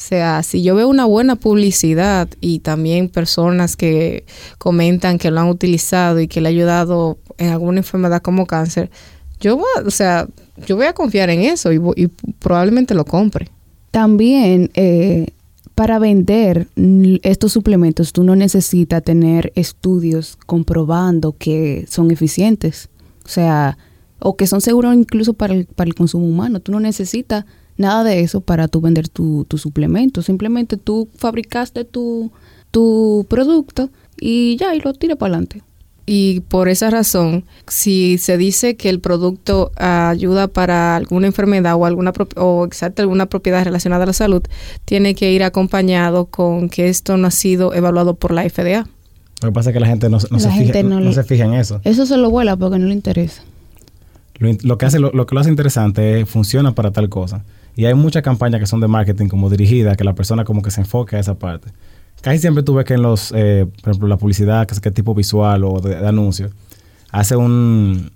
O 0.00 0.02
sea, 0.02 0.42
si 0.42 0.62
yo 0.62 0.74
veo 0.74 0.88
una 0.88 1.04
buena 1.04 1.36
publicidad 1.36 2.26
y 2.40 2.60
también 2.60 3.10
personas 3.10 3.76
que 3.76 4.24
comentan 4.56 5.18
que 5.18 5.30
lo 5.30 5.40
han 5.40 5.50
utilizado 5.50 6.20
y 6.20 6.26
que 6.26 6.40
le 6.40 6.48
ha 6.48 6.52
ayudado 6.52 7.18
en 7.36 7.50
alguna 7.50 7.80
enfermedad 7.80 8.22
como 8.22 8.46
cáncer, 8.46 8.90
yo 9.40 9.58
voy, 9.58 9.66
o 9.84 9.90
sea, 9.90 10.26
yo 10.66 10.76
voy 10.76 10.86
a 10.86 10.94
confiar 10.94 11.28
en 11.28 11.42
eso 11.42 11.70
y, 11.70 12.08
probablemente 12.38 12.94
lo 12.94 13.04
compre. 13.04 13.50
También 13.90 14.70
eh, 14.72 15.26
para 15.74 15.98
vender 15.98 16.68
estos 17.22 17.52
suplementos 17.52 18.14
tú 18.14 18.24
no 18.24 18.34
necesitas 18.36 19.02
tener 19.02 19.52
estudios 19.54 20.38
comprobando 20.46 21.36
que 21.36 21.84
son 21.90 22.10
eficientes. 22.10 22.88
O 23.26 23.28
sea, 23.28 23.76
o 24.18 24.34
que 24.34 24.46
son 24.46 24.62
seguros 24.62 24.94
incluso 24.94 25.34
para 25.34 25.52
el, 25.52 25.66
para 25.66 25.88
el 25.88 25.94
consumo 25.94 26.26
humano. 26.26 26.60
Tú 26.60 26.72
no 26.72 26.80
necesitas 26.80 27.44
nada 27.80 28.04
de 28.04 28.20
eso 28.20 28.40
para 28.40 28.68
tú 28.68 28.80
vender 28.80 29.08
tu, 29.08 29.44
tu 29.48 29.58
suplemento. 29.58 30.22
Simplemente 30.22 30.76
tú 30.76 31.08
fabricaste 31.16 31.84
tu, 31.84 32.30
tu 32.70 33.26
producto 33.28 33.90
y 34.20 34.56
ya, 34.56 34.74
y 34.74 34.80
lo 34.80 34.92
tiras 34.94 35.16
para 35.16 35.34
adelante. 35.34 35.62
Y 36.06 36.40
por 36.40 36.68
esa 36.68 36.90
razón, 36.90 37.44
si 37.68 38.18
se 38.18 38.36
dice 38.36 38.74
que 38.76 38.88
el 38.88 38.98
producto 38.98 39.70
ayuda 39.76 40.48
para 40.48 40.96
alguna 40.96 41.28
enfermedad 41.28 41.76
o 41.76 41.86
alguna 41.86 42.12
prop- 42.12 42.36
o 42.36 42.64
exacto 42.66 43.02
alguna 43.02 43.26
propiedad 43.26 43.62
relacionada 43.62 44.02
a 44.04 44.06
la 44.08 44.12
salud, 44.12 44.42
tiene 44.84 45.14
que 45.14 45.30
ir 45.30 45.44
acompañado 45.44 46.26
con 46.26 46.68
que 46.68 46.88
esto 46.88 47.16
no 47.16 47.28
ha 47.28 47.30
sido 47.30 47.74
evaluado 47.74 48.14
por 48.14 48.32
la 48.32 48.42
FDA. 48.48 48.88
Lo 49.42 49.48
que 49.48 49.52
pasa 49.52 49.70
es 49.70 49.74
que 49.74 49.80
la 49.80 49.86
gente 49.86 50.08
no, 50.08 50.18
no 50.18 50.26
La 50.30 50.38
se, 50.40 50.50
gente 50.50 50.72
fija, 50.72 50.82
no 50.82 50.98
no, 51.00 51.00
le- 51.06 51.14
se 51.14 51.22
fija 51.22 51.44
en 51.44 51.54
eso. 51.54 51.80
Eso 51.84 52.04
se 52.06 52.16
lo 52.16 52.28
vuela 52.28 52.56
porque 52.56 52.78
no 52.80 52.86
le 52.88 52.94
interesa. 52.94 53.42
Lo, 54.38 54.48
in- 54.48 54.58
lo 54.62 54.78
que 54.78 54.86
hace, 54.86 54.98
lo, 54.98 55.12
lo 55.12 55.26
que 55.26 55.34
lo 55.36 55.40
hace 55.42 55.50
interesante 55.50 56.20
es 56.20 56.28
funciona 56.28 56.74
para 56.74 56.90
tal 56.90 57.08
cosa. 57.08 57.44
Y 57.76 57.84
hay 57.86 57.94
muchas 57.94 58.22
campañas 58.22 58.60
que 58.60 58.66
son 58.66 58.80
de 58.80 58.88
marketing 58.88 59.28
como 59.28 59.48
dirigidas, 59.50 59.96
que 59.96 60.04
la 60.04 60.14
persona 60.14 60.44
como 60.44 60.62
que 60.62 60.70
se 60.70 60.80
enfoque 60.80 61.16
a 61.16 61.20
esa 61.20 61.38
parte. 61.38 61.70
Casi 62.20 62.38
siempre 62.38 62.62
tú 62.62 62.74
ves 62.74 62.84
que 62.84 62.94
en 62.94 63.02
los, 63.02 63.32
eh, 63.34 63.66
por 63.82 63.90
ejemplo, 63.90 64.08
la 64.08 64.18
publicidad, 64.18 64.66
que 64.66 64.74
es 64.74 64.80
que 64.80 64.90
tipo 64.90 65.14
visual 65.14 65.64
o 65.64 65.80
de, 65.80 65.94
de 65.96 66.06
anuncio, 66.06 66.50
hace 67.10 67.36
un, 67.36 68.10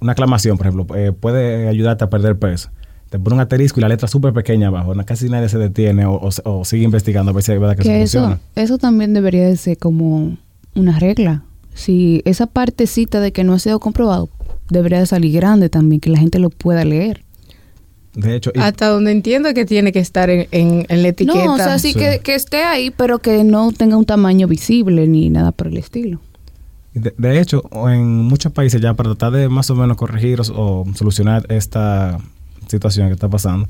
una 0.00 0.12
aclamación, 0.12 0.58
por 0.58 0.66
ejemplo, 0.66 0.96
eh, 0.96 1.12
puede 1.12 1.68
ayudarte 1.68 2.04
a 2.04 2.10
perder 2.10 2.38
peso. 2.38 2.68
Te 3.08 3.18
pone 3.18 3.34
un 3.34 3.40
asterisco 3.40 3.78
y 3.80 3.82
la 3.82 3.88
letra 3.88 4.08
súper 4.08 4.32
pequeña 4.32 4.66
abajo. 4.68 4.92
Casi 5.06 5.28
nadie 5.30 5.48
se 5.48 5.58
detiene 5.58 6.04
o, 6.06 6.14
o- 6.14 6.30
o 6.58 6.64
sigue 6.64 6.82
investigando 6.84 7.30
a 7.30 7.34
ver 7.34 7.42
si 7.44 7.52
es 7.52 7.60
verdad 7.60 7.76
que, 7.76 7.82
eso, 7.82 8.18
funciona. 8.18 8.40
eso 8.56 8.78
también 8.78 9.14
debería 9.14 9.46
de 9.46 9.56
ser 9.56 9.78
como 9.78 10.36
una 10.74 10.98
regla. 10.98 11.44
Si 11.72 12.20
esa 12.24 12.46
partecita 12.46 13.20
de 13.20 13.32
que 13.32 13.44
no 13.44 13.52
ha 13.52 13.58
sido 13.58 13.78
comprobado 13.80 14.28
debería 14.70 14.98
de 14.98 15.06
salir 15.06 15.32
grande 15.36 15.68
también, 15.68 16.00
que 16.00 16.10
la 16.10 16.18
gente 16.18 16.40
lo 16.40 16.50
pueda 16.50 16.84
leer. 16.84 17.22
De 18.16 18.34
hecho, 18.34 18.50
y- 18.54 18.58
Hasta 18.58 18.88
donde 18.88 19.12
entiendo 19.12 19.52
que 19.54 19.64
tiene 19.64 19.92
que 19.92 20.00
estar 20.00 20.28
en, 20.30 20.48
en- 20.50 20.86
en 20.88 21.02
la 21.02 21.08
etiqueta. 21.08 21.44
No, 21.44 21.52
o 21.54 21.56
sea, 21.58 21.78
sí, 21.78 21.92
Sí. 21.92 21.98
Que, 22.00 22.18
que 22.24 22.34
esté 22.34 22.64
ahí, 22.64 22.90
pero 22.90 23.18
que 23.20 23.44
no 23.44 23.70
tenga 23.72 23.96
un 23.96 24.04
tamaño 24.06 24.48
visible 24.48 25.06
ni 25.06 25.28
nada 25.28 25.52
por 25.52 25.68
el 25.68 25.76
estilo. 25.76 26.18
De, 26.94 27.12
de 27.16 27.40
hecho, 27.40 27.62
o 27.70 27.88
en 27.90 28.06
muchos 28.06 28.50
países 28.52 28.80
ya 28.80 28.94
para 28.94 29.10
tratar 29.10 29.32
de 29.32 29.48
más 29.50 29.68
o 29.70 29.74
menos 29.76 29.96
corregir 29.98 30.40
o, 30.40 30.44
o 30.54 30.86
solucionar 30.94 31.44
esta 31.52 32.18
situación 32.68 33.08
que 33.08 33.12
está 33.14 33.28
pasando, 33.28 33.68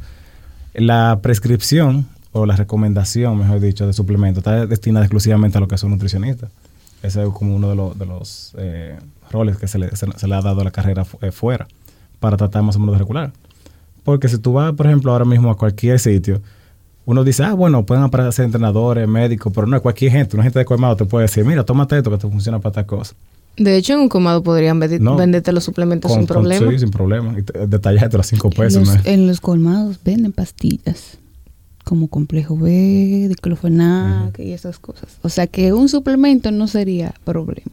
la 0.74 1.18
prescripción 1.22 2.06
o 2.32 2.46
la 2.46 2.54
recomendación, 2.54 3.38
mejor 3.38 3.60
dicho, 3.60 3.86
de 3.86 3.92
suplementos 3.94 4.42
está 4.42 4.66
destinada 4.66 5.06
exclusivamente 5.06 5.58
a 5.58 5.60
lo 5.60 5.68
que 5.68 5.76
son 5.78 5.90
nutricionistas. 5.90 6.50
Ese 7.02 7.22
es 7.22 7.28
como 7.30 7.56
uno 7.56 7.68
de, 7.70 7.74
los- 7.76 7.98
de 7.98 8.06
los 8.06 8.54
eh, 8.58 8.96
roles 9.30 9.56
que 9.56 9.66
se 9.68 9.78
le, 9.78 9.94
se- 9.96 10.06
se 10.16 10.28
le 10.28 10.34
ha 10.34 10.40
dado 10.42 10.60
a 10.60 10.64
la 10.64 10.70
carrera 10.70 11.04
fu- 11.04 11.18
eh, 11.22 11.32
fuera 11.32 11.66
para 12.20 12.36
tratar 12.36 12.62
más 12.62 12.76
o 12.76 12.78
menos 12.78 12.94
de 12.94 12.98
regular. 13.00 13.32
Porque 14.06 14.28
si 14.30 14.38
tú 14.38 14.54
vas, 14.54 14.72
por 14.72 14.86
ejemplo, 14.86 15.12
ahora 15.12 15.26
mismo 15.26 15.50
a 15.50 15.56
cualquier 15.58 15.98
sitio, 15.98 16.40
uno 17.04 17.22
dice, 17.24 17.44
ah, 17.44 17.52
bueno, 17.52 17.84
pueden 17.84 18.02
aparecer 18.04 18.46
entrenadores, 18.46 19.06
médicos, 19.06 19.52
pero 19.54 19.66
no 19.66 19.76
es 19.76 19.82
cualquier 19.82 20.12
gente. 20.12 20.36
Una 20.36 20.44
gente 20.44 20.58
de 20.60 20.64
colmado 20.64 20.96
te 20.96 21.04
puede 21.04 21.24
decir, 21.26 21.44
mira, 21.44 21.62
tómate 21.64 21.98
esto 21.98 22.10
que 22.10 22.16
te 22.16 22.26
funciona 22.28 22.58
para 22.58 22.72
tal 22.76 22.86
cosa. 22.86 23.14
De 23.58 23.76
hecho, 23.76 23.92
en 23.94 24.00
un 24.00 24.08
comado 24.08 24.42
podrían 24.42 24.78
vende- 24.80 24.98
No. 25.00 25.16
venderte 25.16 25.50
los 25.52 25.64
suplementos 25.64 26.10
Con- 26.10 26.20
sin 26.20 26.26
con- 26.26 26.34
problema. 26.36 26.70
sí, 26.72 26.78
sin 26.78 26.90
problema. 26.90 27.34
Detallarte 27.68 28.16
los 28.16 28.26
cinco 28.26 28.48
En 28.48 28.54
pesos. 28.54 28.86
los, 28.88 29.06
en 29.06 29.26
los 29.26 29.40
colmados 29.40 29.98
venden 30.04 30.32
pastillas 30.32 31.18
como 31.84 32.08
complejo 32.08 32.56
B, 32.56 33.26
diclofenac 33.28 34.38
y 34.40 34.52
esas 34.52 34.78
cosas. 34.78 35.18
O 35.22 35.28
sea 35.28 35.46
que 35.46 35.72
un 35.72 35.88
suplemento 35.88 36.50
no 36.50 36.66
sería 36.66 37.14
problema. 37.24 37.72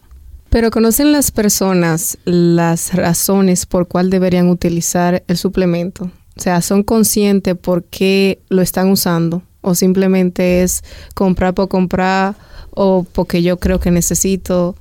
Pero 0.50 0.70
¿conocen 0.70 1.12
las 1.12 1.32
personas 1.32 2.18
las 2.26 2.94
razones 2.94 3.66
por 3.66 3.88
cuál 3.88 4.10
deberían 4.12 4.50
utilizar 4.50 5.24
el 5.28 5.38
suplemento? 5.38 6.12
O 6.38 6.42
sea, 6.42 6.62
¿son 6.62 6.84
conscientes 6.84 7.56
por 7.58 7.84
qué 7.84 8.40
lo 8.50 8.62
están 8.62 8.90
usando? 8.90 9.44
¿O 9.62 9.76
simplemente 9.76 10.64
es 10.64 10.84
comprar 11.14 11.54
por 11.54 11.68
comprar 11.70 12.36
o 12.72 13.06
porque 13.12 13.44
yo 13.44 13.58
creo 13.60 13.80
que 13.80 13.92
necesito? 13.92 14.76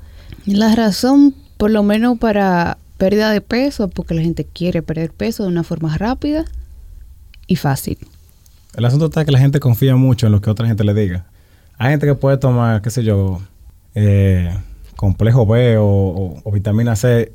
La 0.46 0.74
razón, 0.74 1.34
por 1.58 1.70
lo 1.70 1.82
menos 1.82 2.18
para 2.18 2.78
pérdida 2.96 3.30
de 3.30 3.40
peso, 3.40 3.88
porque 3.88 4.14
la 4.14 4.22
gente 4.22 4.44
quiere 4.44 4.82
perder 4.82 5.10
peso 5.12 5.42
de 5.42 5.50
una 5.50 5.62
forma 5.62 5.96
rápida 5.98 6.44
y 7.46 7.56
fácil. 7.56 7.98
El 8.74 8.84
asunto 8.86 9.06
está 9.06 9.24
que 9.24 9.32
la 9.32 9.38
gente 9.38 9.60
confía 9.60 9.94
mucho 9.96 10.26
en 10.26 10.32
lo 10.32 10.40
que 10.40 10.48
otra 10.50 10.66
gente 10.66 10.84
le 10.84 10.94
diga. 10.94 11.26
Hay 11.78 11.90
gente 11.90 12.06
que 12.06 12.14
puede 12.14 12.38
tomar, 12.38 12.80
qué 12.80 12.90
sé 12.90 13.02
yo, 13.04 13.40
eh, 13.94 14.56
complejo 14.96 15.44
B 15.46 15.76
o, 15.76 15.84
o- 15.84 16.40
o 16.44 16.50
vitamina 16.52 16.96
C 16.96 17.32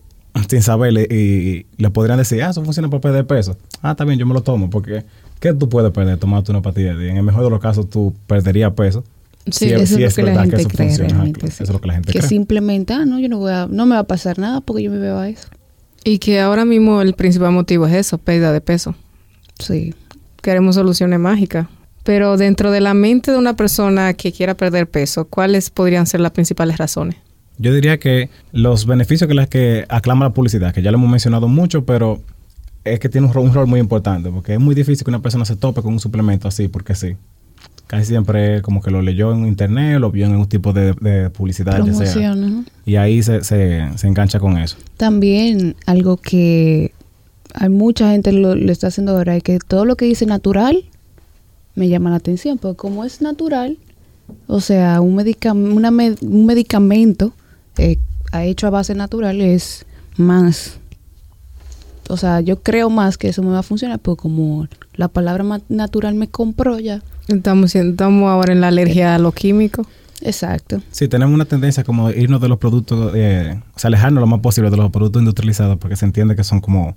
sin 0.50 0.62
saberle 0.62 1.08
y, 1.10 1.66
le 1.82 1.90
podrían 1.90 2.18
decir, 2.18 2.44
ah, 2.44 2.50
eso 2.50 2.64
funciona 2.64 2.90
para 2.90 3.02
perder 3.02 3.26
peso. 3.28 3.58
Ah, 3.82 3.92
está 3.92 4.04
bien, 4.06 4.20
yo 4.20 4.26
me 4.26 4.34
lo 4.34 4.42
tomo 4.42 4.70
porque 4.70 5.04
¿qué 5.40 5.54
tú 5.54 5.70
puedes 5.70 5.92
perder 5.92 6.18
tomándote 6.18 6.52
una 6.52 6.62
pastilla 6.62 6.94
de 6.96 7.04
día? 7.04 7.12
En 7.12 7.18
el 7.18 7.24
mejor 7.24 7.44
de 7.44 7.50
los 7.50 7.60
casos 7.60 7.90
tú 7.90 8.14
perderías 8.28 8.74
peso. 8.74 9.04
Sí, 9.50 9.70
Si- 9.70 9.74
eso 9.74 9.96
si 9.96 10.04
es 10.04 10.18
lo 10.18 10.26
que 10.26 10.32
la 10.34 10.42
verdad 10.42 10.44
gente 10.44 10.62
eso 10.62 10.70
cree 10.70 10.88
funciona. 10.90 11.26
sí. 11.26 11.34
Eso 11.48 11.64
es 11.64 11.70
lo 11.70 11.80
que 11.80 11.88
la 11.88 11.94
gente 11.94 12.12
que 12.12 12.20
cree. 12.20 12.30
simplemente, 12.30 12.94
ah, 12.94 13.06
no, 13.06 13.20
yo 13.20 13.30
no 13.30 13.38
voy 13.38 13.52
a, 13.52 13.68
no 13.70 13.86
me 13.86 13.96
va 13.96 14.02
a 14.02 14.04
pasar 14.08 14.40
nada 14.40 14.62
porque 14.62 14.84
yo 14.84 14.92
me 14.92 14.98
veo 14.98 15.18
a 15.18 15.30
eso. 15.30 15.48
Y 16.04 16.20
que 16.20 16.40
ahora 16.40 16.66
mismo 16.66 17.02
el 17.02 17.14
principal 17.14 17.52
motivo 17.52 17.88
es 17.88 17.94
eso, 17.94 18.18
pérdida 18.18 18.52
de 18.52 18.62
peso. 18.62 18.96
Sí. 19.60 19.94
Queremos 20.42 20.76
soluciones 20.76 21.20
mágicas. 21.20 21.68
Pero 22.04 22.38
dentro 22.38 22.72
de 22.72 22.80
la 22.80 22.94
mente 22.94 23.32
de 23.32 23.38
una 23.38 23.56
persona 23.58 24.14
que 24.14 24.32
quiera 24.32 24.56
perder 24.56 24.90
peso, 24.90 25.26
¿cuáles 25.26 25.70
podrían 25.70 26.08
ser 26.08 26.22
las 26.22 26.32
principales 26.32 26.78
razones? 26.78 27.18
Yo 27.58 27.74
diría 27.74 27.98
que 27.98 28.30
los 28.52 28.86
beneficios 28.86 29.28
que 29.28 29.34
las 29.34 29.48
que 29.48 29.86
aclama 29.90 30.26
la 30.26 30.34
publicidad, 30.34 30.74
que 30.74 30.82
ya 30.82 30.92
lo 30.92 30.98
hemos 30.98 31.10
mencionado 31.10 31.48
mucho, 31.48 31.86
pero 31.86 32.22
es 32.84 33.00
que 33.00 33.10
tiene 33.10 33.28
un 33.28 33.34
rol, 33.34 33.46
un 33.46 33.54
rol 33.54 33.68
muy 33.68 33.80
importante, 33.80 34.30
porque 34.30 34.54
es 34.54 34.60
muy 34.60 34.76
difícil 34.76 35.04
que 35.04 35.12
una 35.12 35.22
persona 35.22 35.44
se 35.46 35.56
tope 35.56 35.82
con 35.82 35.94
un 35.94 36.00
suplemento 36.00 36.48
así, 36.48 36.68
porque 36.68 36.94
sí. 36.96 37.16
casi 37.88 38.06
siempre 38.06 38.62
como 38.62 38.82
que 38.82 38.92
lo 38.92 39.02
leyó 39.02 39.34
en 39.34 39.48
internet, 39.48 40.00
lo 40.00 40.12
vio 40.12 40.26
en 40.28 40.36
un 40.36 40.48
tipo 40.48 40.72
de, 40.74 40.94
de 41.02 41.30
publicidad, 41.30 41.78
ya 41.86 41.94
sea. 41.94 42.06
Y 42.86 42.96
ahí 42.98 43.24
se, 43.24 43.44
se, 43.44 43.88
se 43.96 44.08
engancha 44.08 44.40
con 44.40 44.58
eso. 44.58 44.78
También 44.98 45.76
algo 45.86 46.18
que 46.18 46.92
hay 47.54 47.70
mucha 47.70 48.12
gente 48.12 48.32
lo, 48.34 48.56
lo 48.56 48.72
está 48.72 48.88
haciendo 48.88 49.14
ahora 49.18 49.36
es 49.36 49.42
que 49.44 49.58
todo 49.60 49.84
lo 49.86 49.96
que 49.96 50.06
dice 50.06 50.26
natural 50.26 50.84
me 51.76 51.90
llama 51.90 52.10
la 52.12 52.18
atención, 52.18 52.58
porque 52.58 52.78
como 52.78 53.04
es 53.04 53.22
natural, 53.22 53.78
o 54.48 54.60
sea, 54.62 55.02
un, 55.02 55.16
medica- 55.16 55.54
una 55.54 55.90
me- 55.92 56.16
un 56.22 56.46
medicamento 56.46 57.34
eh, 57.78 58.00
ha 58.32 58.44
hecho 58.46 58.68
a 58.68 58.70
base 58.70 58.94
natural 58.96 59.40
es 59.42 59.86
más, 60.18 60.80
o 62.10 62.18
sea, 62.18 62.42
yo 62.42 62.62
creo 62.62 62.90
más 62.90 63.18
que 63.18 63.30
eso 63.30 63.44
me 63.44 63.50
va 63.52 63.60
a 63.60 63.64
funcionar, 63.64 64.00
porque 64.00 64.22
como 64.22 64.68
la 64.96 65.08
palabra 65.08 65.44
natural 65.70 66.16
me 66.16 66.28
compró 66.28 66.80
ya. 66.80 67.02
Estamos, 67.28 67.76
estamos 67.76 68.30
ahora 68.30 68.54
en 68.54 68.62
la 68.62 68.70
alergia 68.70 69.16
a 69.16 69.20
los 69.20 69.34
químicos. 69.34 69.86
Exacto. 70.22 70.82
Sí, 70.92 71.08
tenemos 71.08 71.34
una 71.36 71.46
tendencia 71.46 71.84
como 71.84 72.10
de 72.10 72.20
irnos 72.20 72.42
de 72.42 72.48
los 72.48 72.58
productos, 72.58 73.12
eh, 73.16 73.60
o 73.76 73.80
sea, 73.80 73.90
alejarnos 73.90 74.22
lo 74.22 74.28
más 74.28 74.40
posible 74.40 74.70
de 74.72 74.78
los 74.78 74.90
productos 74.92 75.22
industrializados 75.22 75.78
porque 75.78 75.96
se 75.96 76.06
entiende 76.06 76.36
que 76.36 76.44
son 76.44 76.60
como 76.62 76.96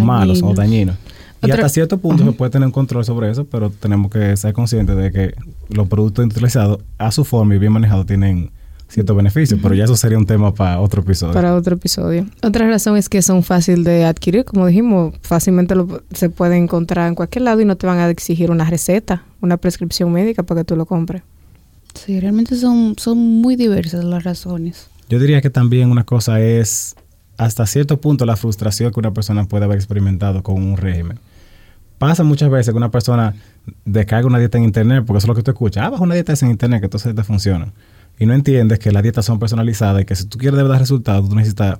malos 0.00 0.42
o 0.42 0.54
Dañinos. 0.54 0.96
Y 1.42 1.46
Otra- 1.46 1.56
hasta 1.56 1.68
cierto 1.68 1.98
punto 1.98 2.24
se 2.24 2.32
puede 2.32 2.50
tener 2.50 2.66
un 2.66 2.72
control 2.72 3.04
sobre 3.04 3.30
eso, 3.30 3.44
pero 3.44 3.68
tenemos 3.70 4.10
que 4.10 4.36
ser 4.38 4.54
conscientes 4.54 4.96
de 4.96 5.12
que 5.12 5.34
los 5.68 5.86
productos 5.86 6.22
industrializados, 6.22 6.78
a 6.96 7.10
su 7.12 7.24
forma 7.26 7.54
y 7.54 7.58
bien 7.58 7.72
manejados, 7.72 8.06
tienen 8.06 8.50
ciertos 8.88 9.16
beneficios, 9.16 9.58
pero 9.62 9.74
ya 9.74 9.84
eso 9.84 9.96
sería 9.96 10.16
un 10.16 10.26
tema 10.26 10.54
para 10.54 10.80
otro 10.80 11.02
episodio. 11.02 11.34
para 11.34 11.54
otro 11.54 11.74
episodio. 11.74 12.26
Otra 12.42 12.68
razón 12.68 12.96
es 12.96 13.08
que 13.08 13.20
son 13.22 13.42
fácil 13.42 13.82
de 13.84 14.04
adquirir, 14.04 14.44
como 14.44 14.66
dijimos, 14.66 15.14
fácilmente 15.22 15.74
lo- 15.74 16.02
se 16.12 16.30
puede 16.30 16.56
encontrar 16.56 17.08
en 17.08 17.14
cualquier 17.14 17.42
lado 17.42 17.60
y 17.60 17.64
no 17.64 17.76
te 17.76 17.86
van 17.86 17.98
a 17.98 18.08
exigir 18.08 18.50
una 18.50 18.64
receta, 18.64 19.24
una 19.40 19.56
prescripción 19.56 20.12
médica 20.12 20.42
para 20.44 20.60
que 20.60 20.64
tú 20.66 20.76
lo 20.76 20.86
compres. 20.86 21.22
Sí, 21.94 22.20
realmente 22.20 22.54
son, 22.56 22.94
son 22.98 23.18
muy 23.18 23.56
diversas 23.56 24.04
las 24.04 24.22
razones. 24.24 24.88
Yo 25.08 25.18
diría 25.18 25.40
que 25.40 25.50
también 25.50 25.90
una 25.90 26.04
cosa 26.04 26.40
es 26.40 26.94
hasta 27.38 27.66
cierto 27.66 28.00
punto 28.00 28.24
la 28.24 28.36
frustración 28.36 28.92
que 28.92 29.00
una 29.00 29.12
persona 29.12 29.44
puede 29.46 29.64
haber 29.64 29.76
experimentado 29.78 30.42
con 30.42 30.62
un 30.62 30.76
régimen. 30.76 31.18
Pasa 31.98 32.22
muchas 32.24 32.50
veces 32.50 32.72
que 32.72 32.76
una 32.76 32.90
persona 32.90 33.34
descarga 33.84 34.26
una 34.26 34.38
dieta 34.38 34.58
en 34.58 34.64
internet, 34.64 35.04
porque 35.06 35.18
eso 35.18 35.24
es 35.26 35.28
lo 35.28 35.34
que 35.34 35.42
tú 35.42 35.50
escuchas. 35.50 35.84
Ah, 35.84 35.90
baja 35.90 36.02
una 36.02 36.14
dieta 36.14 36.34
en 36.40 36.50
internet, 36.50 36.80
que 36.80 36.86
entonces 36.86 37.14
te 37.14 37.24
funciona. 37.24 37.72
Y 38.18 38.26
no 38.26 38.34
entiendes 38.34 38.78
que 38.78 38.92
las 38.92 39.02
dietas 39.02 39.24
son 39.24 39.38
personalizadas 39.38 40.02
y 40.02 40.04
que 40.04 40.16
si 40.16 40.24
tú 40.26 40.38
quieres 40.38 40.56
de 40.56 40.62
verdad 40.62 40.78
resultados, 40.78 41.28
tú 41.28 41.34
necesitas 41.34 41.78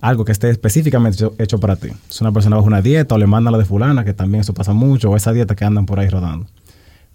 algo 0.00 0.24
que 0.24 0.32
esté 0.32 0.50
específicamente 0.50 1.28
hecho, 1.38 1.58
para 1.58 1.76
ti. 1.76 1.88
Si 2.08 2.22
una 2.22 2.32
persona 2.32 2.56
baja 2.56 2.68
una 2.68 2.82
dieta 2.82 3.14
o 3.14 3.18
le 3.18 3.26
manda 3.26 3.50
la 3.50 3.58
de 3.58 3.64
fulana, 3.64 4.04
que 4.04 4.12
también 4.12 4.42
eso 4.42 4.54
pasa 4.54 4.72
mucho, 4.72 5.10
o 5.10 5.16
esa 5.16 5.32
dieta 5.32 5.56
que 5.56 5.64
andan 5.64 5.86
por 5.86 5.98
ahí 5.98 6.08
rodando. 6.08 6.46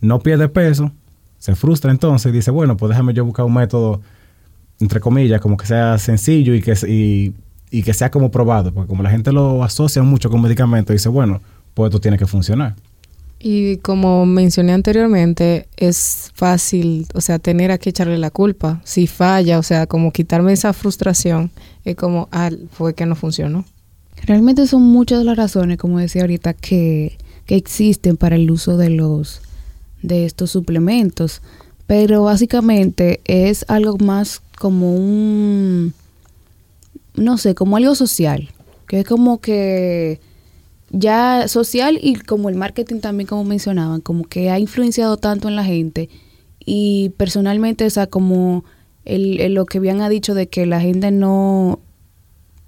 No 0.02 0.20
pierde 0.20 0.50
peso, 0.50 0.92
se 1.38 1.56
frustra 1.56 1.92
entonces 1.92 2.32
y 2.32 2.36
dice, 2.36 2.52
bueno, 2.52 2.76
pues 2.76 2.90
déjame 2.90 3.14
yo 3.14 3.24
buscar 3.24 3.46
un 3.46 3.54
método 3.54 4.02
entre 4.80 5.00
comillas, 5.00 5.40
como 5.40 5.58
que 5.58 5.68
sea 5.68 5.98
sencillo 6.00 6.56
y 6.56 6.62
que, 6.62 6.74
y, 6.88 7.36
y 7.70 7.84
que 7.84 7.94
sea 7.94 8.10
como 8.10 8.32
probado, 8.32 8.74
porque 8.74 8.88
como 8.88 9.04
la 9.04 9.12
gente 9.12 9.32
lo 9.32 9.64
asocia 9.64 10.02
mucho 10.02 10.30
con 10.30 10.42
medicamentos, 10.42 10.94
dice, 10.94 11.08
bueno, 11.08 11.42
pues 11.74 11.90
esto 11.90 12.02
tiene 12.02 12.18
que 12.18 12.26
funcionar. 12.26 12.76
Y 13.44 13.78
como 13.78 14.26
mencioné 14.28 14.74
anteriormente, 14.74 15.68
es 15.76 16.32
fácil, 16.36 17.08
o 17.16 17.22
sea, 17.22 17.40
tener 17.40 17.72
a 17.72 17.80
que 17.80 17.90
echarle 17.90 18.20
la 18.20 18.30
culpa. 18.30 18.82
Si 18.84 19.08
falla, 19.08 19.58
o 19.58 19.64
sea, 19.64 19.88
como 19.88 20.12
quitarme 20.12 20.54
esa 20.54 20.74
frustración, 20.74 21.50
es 21.84 21.96
como, 21.96 22.30
ah, 22.32 22.52
fue 22.72 22.94
que 22.94 23.08
no 23.08 23.16
funcionó. 23.16 23.66
Realmente 24.24 24.68
son 24.68 24.84
muchas 24.84 25.26
las 25.26 25.38
razones, 25.38 25.80
como 25.80 25.98
decía 25.98 26.22
ahorita, 26.22 26.54
que, 26.54 27.18
que 27.48 27.56
existen 27.56 28.16
para 28.16 28.36
el 28.36 28.52
uso 28.52 28.78
de 28.78 28.92
los 28.92 29.42
de 30.04 30.26
estos 30.26 30.52
suplementos. 30.52 31.42
Pero 31.88 32.24
básicamente 32.24 33.22
es 33.26 33.66
algo 33.68 33.98
más 33.98 34.44
como 34.60 34.96
un 34.96 35.94
no 37.16 37.38
sé, 37.38 37.56
como 37.56 37.78
algo 37.78 37.96
social. 37.96 38.50
Que 38.88 39.02
es 39.02 39.06
como 39.06 39.40
que 39.40 40.20
ya 40.92 41.48
social 41.48 41.98
y 42.02 42.16
como 42.16 42.50
el 42.50 42.56
marketing 42.56 43.00
también, 43.00 43.28
como 43.28 43.44
mencionaban, 43.46 44.02
como 44.02 44.26
que 44.26 44.50
ha 44.50 44.60
influenciado 44.60 45.18
tanto 45.18 45.48
en 45.48 45.56
la 45.56 45.64
gente. 45.64 46.10
Y 46.64 47.10
personalmente, 47.18 47.86
o 47.86 47.90
sea, 47.90 48.08
como 48.08 48.66
el, 49.06 49.54
lo 49.54 49.66
que 49.66 49.80
bien 49.80 50.02
ha 50.02 50.10
dicho 50.10 50.34
de 50.34 50.48
que 50.48 50.66
la 50.66 50.82
gente 50.82 51.12
no, 51.12 51.80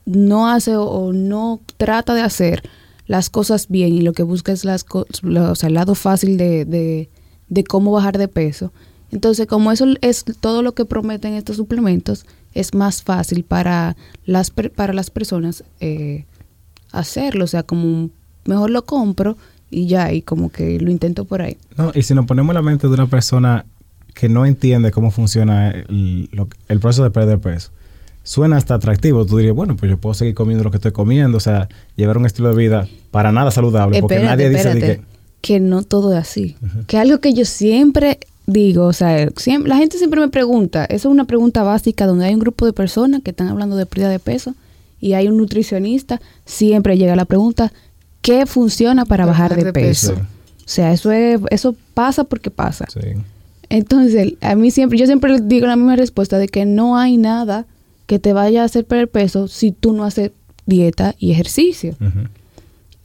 no 0.05 0.49
hace 0.49 0.75
o, 0.77 1.11
no 1.13 1.61
trata 1.77 2.15
de 2.15 2.21
hacer 2.21 2.63
las 3.05 3.29
cosas 3.29 3.67
bien 3.67 3.93
y 3.93 4.01
lo 4.01 4.13
que 4.13 4.23
busca 4.23 4.53
es 4.53 4.63
las 4.63 4.85
o 4.91 5.55
sea, 5.55 5.67
el 5.67 5.75
lado 5.75 5.93
fácil 5.93 6.37
de, 6.37 6.65
de, 6.65 7.09
de 7.49 7.63
cómo 7.63 7.91
bajar 7.91 8.17
de 8.17 8.29
peso. 8.29 8.71
Entonces, 9.11 9.45
como 9.45 9.71
eso 9.71 9.85
es 10.01 10.25
todo 10.39 10.63
lo 10.63 10.73
que 10.73 10.85
prometen 10.85 11.33
estos 11.33 11.57
suplementos, 11.57 12.25
es 12.53 12.73
más 12.73 13.03
fácil 13.03 13.43
para 13.43 13.95
las, 14.25 14.49
para 14.49 14.93
las 14.93 15.11
personas 15.11 15.63
eh, 15.79 16.25
hacerlo. 16.93 17.43
O 17.43 17.47
sea, 17.47 17.63
como 17.63 17.83
un- 17.83 18.11
mejor 18.45 18.69
lo 18.69 18.85
compro 18.85 19.35
y 19.69 19.87
ya, 19.87 20.13
y 20.13 20.21
como 20.21 20.49
que 20.51 20.79
lo 20.79 20.89
intento 20.89 21.25
por 21.25 21.41
ahí. 21.41 21.57
No, 21.77 21.91
y 21.93 22.03
si 22.03 22.13
nos 22.13 22.25
ponemos 22.25 22.51
en 22.51 22.55
la 22.55 22.61
mente 22.61 22.87
de 22.87 22.93
una 22.93 23.07
persona 23.07 23.65
que 24.13 24.29
no 24.29 24.45
entiende 24.45 24.91
cómo 24.91 25.11
funciona 25.11 25.71
el, 25.71 26.29
lo- 26.31 26.47
el 26.69 26.79
proceso 26.79 27.03
de 27.03 27.09
perder 27.11 27.39
peso, 27.39 27.71
suena 28.23 28.57
hasta 28.57 28.75
atractivo. 28.75 29.25
Tú 29.25 29.37
dirías, 29.37 29.55
bueno, 29.55 29.75
pues 29.75 29.89
yo 29.89 29.97
puedo 29.97 30.13
seguir 30.13 30.33
comiendo 30.35 30.63
lo 30.63 30.71
que 30.71 30.77
estoy 30.77 30.91
comiendo, 30.91 31.37
o 31.37 31.41
sea, 31.41 31.67
llevar 31.95 32.17
un 32.17 32.25
estilo 32.25 32.49
de 32.49 32.55
vida 32.55 32.87
para 33.11 33.31
nada 33.31 33.49
saludable, 33.51 33.99
porque 33.99 34.15
Espérate, 34.15 34.35
nadie 34.43 34.49
dice 34.49 34.69
espérate, 34.69 34.97
que... 34.97 35.03
que 35.41 35.59
no 35.59 35.83
todo 35.83 36.13
es 36.13 36.19
así. 36.19 36.55
Que 36.87 36.97
algo 36.97 37.19
que 37.19 37.33
yo 37.33 37.43
siempre 37.45 38.19
digo, 38.45 38.85
o 38.85 38.93
sea, 38.93 39.29
siempre, 39.37 39.69
la 39.69 39.77
gente 39.77 39.97
siempre 39.97 40.19
me 40.19 40.27
pregunta, 40.27 40.85
eso 40.85 41.07
es 41.09 41.11
una 41.13 41.25
pregunta 41.25 41.63
básica 41.63 42.05
donde 42.05 42.25
hay 42.25 42.33
un 42.33 42.39
grupo 42.41 42.65
de 42.65 42.73
personas 42.73 43.21
que 43.23 43.31
están 43.31 43.47
hablando 43.47 43.75
de 43.77 43.85
pérdida 43.85 44.09
de 44.09 44.19
peso 44.19 44.53
y 45.03 45.15
hay 45.15 45.27
un 45.27 45.35
nutricionista, 45.35 46.21
siempre 46.45 46.97
llega 46.97 47.13
la 47.17 47.25
pregunta, 47.25 47.73
¿qué 48.21 48.45
funciona 48.45 49.03
para 49.03 49.25
bajar, 49.25 49.53
de, 49.53 49.73
peso? 49.73 50.13
O 50.13 50.17
sea, 50.65 50.93
eso 50.93 51.11
es, 51.11 51.41
eso 51.51 51.75
pasa 51.93 52.23
porque 52.23 52.49
pasa. 52.49 52.85
Sí. 52.89 53.01
Entonces, 53.67 54.35
a 54.39 54.55
mí 54.55 54.71
siempre, 54.71 54.97
yo 54.97 55.05
siempre 55.05 55.33
les 55.33 55.45
digo 55.45 55.67
la 55.67 55.75
misma 55.75 55.97
respuesta 55.97 56.37
de 56.37 56.47
que 56.47 56.65
no 56.65 56.97
hay 56.97 57.17
nada 57.17 57.65
que 58.05 58.17
te 58.17 58.31
vaya 58.31 58.61
a 58.61 58.65
hacer 58.65 58.85
perder 58.85 59.09
peso 59.09 59.49
si 59.49 59.73
tú 59.73 59.91
no 59.91 60.05
haces 60.05 60.31
dieta 60.65 61.15
y 61.19 61.31
ejercicio. 61.31 61.97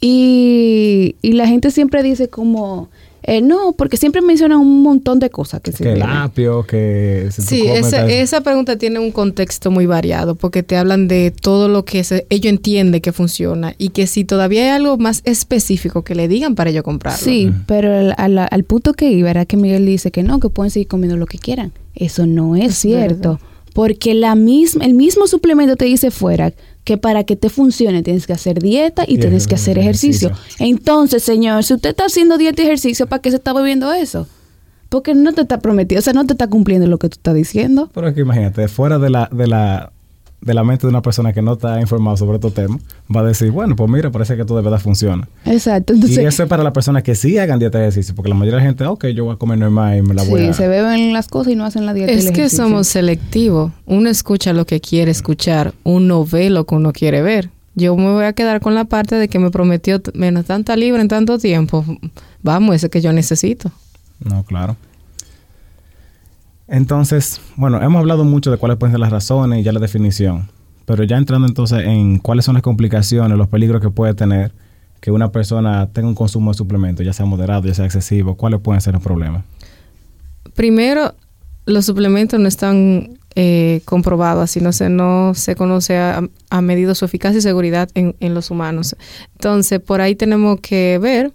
Y, 0.00 1.16
y 1.20 1.32
la 1.32 1.48
gente 1.48 1.72
siempre 1.72 2.04
dice 2.04 2.28
como, 2.28 2.90
eh, 3.22 3.40
no, 3.42 3.72
porque 3.76 3.96
siempre 3.96 4.22
mencionan 4.22 4.58
un 4.60 4.82
montón 4.82 5.18
de 5.18 5.28
cosas 5.30 5.60
que 5.60 5.72
se 5.72 5.82
Que 5.84 5.92
el 5.92 6.02
apio, 6.02 6.64
que 6.64 7.28
Sí, 7.30 7.66
esa, 7.66 8.06
esa 8.06 8.40
pregunta 8.42 8.76
tiene 8.78 8.98
un 9.00 9.10
contexto 9.12 9.70
muy 9.70 9.86
variado 9.86 10.34
porque 10.34 10.62
te 10.62 10.76
hablan 10.76 11.08
de 11.08 11.30
todo 11.30 11.68
lo 11.68 11.84
que 11.84 12.04
se, 12.04 12.26
ellos 12.30 12.50
entienden 12.50 13.00
que 13.00 13.12
funciona 13.12 13.74
y 13.76 13.90
que 13.90 14.06
si 14.06 14.24
todavía 14.24 14.62
hay 14.62 14.68
algo 14.70 14.96
más 14.98 15.20
específico 15.24 16.02
que 16.04 16.14
le 16.14 16.28
digan 16.28 16.54
para 16.54 16.70
yo 16.70 16.82
comprarlo. 16.82 17.18
Sí, 17.24 17.50
pero 17.66 17.92
al, 17.96 18.14
al- 18.16 18.48
al 18.50 18.64
punto 18.64 18.92
que 18.94 19.10
iba 19.10 19.30
era 19.30 19.44
que 19.46 19.56
Miguel 19.56 19.84
dice 19.86 20.10
que 20.10 20.22
no, 20.22 20.40
que 20.40 20.48
pueden 20.48 20.70
seguir 20.70 20.88
comiendo 20.88 21.16
lo 21.16 21.26
que 21.26 21.38
quieran. 21.38 21.72
Eso 21.94 22.26
no 22.26 22.54
es, 22.56 22.66
Es 22.70 22.74
cierto. 22.78 23.32
verdad. 23.32 23.40
Porque 23.74 24.14
la 24.14 24.34
misma, 24.34 24.84
el 24.84 24.94
mismo 24.94 25.26
suplemento 25.26 25.76
te 25.76 25.84
dice 25.84 26.10
fuera 26.10 26.52
que 26.84 26.96
para 26.98 27.24
que 27.24 27.36
te 27.36 27.50
funcione 27.50 28.02
tienes 28.02 28.26
que 28.26 28.32
hacer 28.32 28.60
dieta 28.60 29.04
y 29.06 29.14
Y 29.14 29.18
tienes 29.18 29.46
que 29.46 29.54
hacer 29.56 29.78
ejercicio. 29.78 30.28
ejercicio. 30.30 30.66
Entonces, 30.66 31.22
señor, 31.22 31.62
si 31.64 31.74
usted 31.74 31.90
está 31.90 32.06
haciendo 32.06 32.38
dieta 32.38 32.62
y 32.62 32.64
ejercicio, 32.66 33.06
¿para 33.06 33.20
qué 33.20 33.30
se 33.30 33.36
está 33.36 33.52
bebiendo 33.52 33.92
eso? 33.92 34.26
Porque 34.88 35.14
no 35.14 35.34
te 35.34 35.42
está 35.42 35.60
prometiendo, 35.60 36.00
o 36.00 36.02
sea, 36.02 36.14
no 36.14 36.24
te 36.26 36.32
está 36.32 36.46
cumpliendo 36.48 36.86
lo 36.86 36.98
que 36.98 37.10
tú 37.10 37.16
estás 37.16 37.34
diciendo. 37.34 37.90
Pero 37.92 38.08
es 38.08 38.14
que 38.14 38.22
imagínate, 38.22 38.68
fuera 38.68 38.98
de 38.98 39.10
la, 39.10 39.28
de 39.30 39.46
la, 39.46 39.92
de 40.40 40.54
la 40.54 40.62
mente 40.64 40.86
de 40.86 40.90
una 40.90 41.02
persona 41.02 41.32
que 41.32 41.42
no 41.42 41.54
está 41.54 41.80
informada 41.80 42.16
sobre 42.16 42.36
estos 42.36 42.54
temas, 42.54 42.80
va 43.14 43.20
a 43.20 43.24
decir, 43.24 43.50
bueno, 43.50 43.74
pues 43.74 43.90
mira, 43.90 44.10
parece 44.10 44.36
que 44.36 44.42
esto 44.42 44.56
de 44.56 44.62
verdad 44.62 44.78
funciona. 44.78 45.28
Exacto. 45.44 45.92
Entonces, 45.94 46.18
y 46.18 46.24
eso 46.24 46.42
es 46.44 46.48
para 46.48 46.62
las 46.62 46.72
personas 46.72 47.02
que 47.02 47.14
sí 47.14 47.38
hagan 47.38 47.58
dieta 47.58 47.78
de 47.78 47.84
ejercicio, 47.84 48.14
porque 48.14 48.28
la 48.28 48.34
mayoría 48.36 48.58
de 48.58 48.62
la 48.64 48.68
gente, 48.68 48.84
ok, 48.86 49.06
yo 49.08 49.24
voy 49.24 49.34
a 49.34 49.36
comer 49.36 49.58
normal 49.58 49.98
y 49.98 50.02
me 50.02 50.14
la 50.14 50.22
voy 50.22 50.42
sí, 50.42 50.46
a... 50.48 50.52
se 50.52 50.68
beben 50.68 51.12
las 51.12 51.28
cosas 51.28 51.52
y 51.52 51.56
no 51.56 51.64
hacen 51.64 51.86
la 51.86 51.94
dieta. 51.94 52.12
y 52.12 52.16
Es 52.16 52.26
el 52.26 52.32
que 52.32 52.40
ejercicio. 52.40 52.64
somos 52.64 52.86
selectivos. 52.86 53.72
Uno 53.86 54.08
escucha 54.08 54.52
lo 54.52 54.64
que 54.64 54.80
quiere 54.80 55.10
escuchar, 55.10 55.74
uno 55.82 56.24
ve 56.24 56.50
lo 56.50 56.64
que 56.66 56.74
uno 56.76 56.92
quiere 56.92 57.20
ver. 57.22 57.50
Yo 57.74 57.96
me 57.96 58.10
voy 58.12 58.24
a 58.24 58.32
quedar 58.32 58.60
con 58.60 58.74
la 58.74 58.84
parte 58.86 59.14
de 59.16 59.28
que 59.28 59.38
me 59.38 59.50
prometió 59.50 60.00
menos 60.14 60.46
tanta 60.46 60.76
libra 60.76 61.00
en 61.00 61.08
tanto 61.08 61.38
tiempo. 61.38 61.84
Vamos, 62.42 62.74
ese 62.74 62.90
que 62.90 63.00
yo 63.00 63.12
necesito. 63.12 63.70
No, 64.24 64.42
claro. 64.42 64.76
Entonces, 66.68 67.40
bueno, 67.56 67.82
hemos 67.82 67.98
hablado 67.98 68.24
mucho 68.24 68.50
de 68.50 68.58
cuáles 68.58 68.76
pueden 68.76 68.92
ser 68.92 69.00
las 69.00 69.10
razones 69.10 69.60
y 69.60 69.62
ya 69.62 69.72
la 69.72 69.80
definición, 69.80 70.50
pero 70.84 71.02
ya 71.02 71.16
entrando 71.16 71.48
entonces 71.48 71.84
en 71.84 72.18
cuáles 72.18 72.44
son 72.44 72.54
las 72.54 72.62
complicaciones, 72.62 73.36
los 73.38 73.48
peligros 73.48 73.80
que 73.80 73.88
puede 73.88 74.12
tener 74.14 74.52
que 75.00 75.10
una 75.10 75.32
persona 75.32 75.88
tenga 75.90 76.08
un 76.08 76.14
consumo 76.14 76.50
de 76.50 76.58
suplementos, 76.58 77.06
ya 77.06 77.12
sea 77.12 77.24
moderado, 77.24 77.66
ya 77.66 77.74
sea 77.74 77.86
excesivo, 77.86 78.36
cuáles 78.36 78.60
pueden 78.60 78.80
ser 78.82 78.92
los 78.92 79.02
problemas. 79.02 79.44
Primero, 80.54 81.14
los 81.64 81.86
suplementos 81.86 82.38
no 82.38 82.48
están 82.48 83.18
eh, 83.34 83.80
comprobados, 83.86 84.44
así 84.44 84.60
no 84.60 84.72
se, 84.72 84.90
no 84.90 85.32
se 85.34 85.54
conoce 85.56 85.96
a, 85.96 86.22
a 86.50 86.60
medido 86.60 86.94
su 86.94 87.04
eficacia 87.04 87.38
y 87.38 87.42
seguridad 87.42 87.88
en, 87.94 88.14
en 88.20 88.34
los 88.34 88.50
humanos. 88.50 88.94
Entonces, 89.34 89.80
por 89.80 90.00
ahí 90.00 90.16
tenemos 90.16 90.60
que 90.60 90.98
ver 91.00 91.32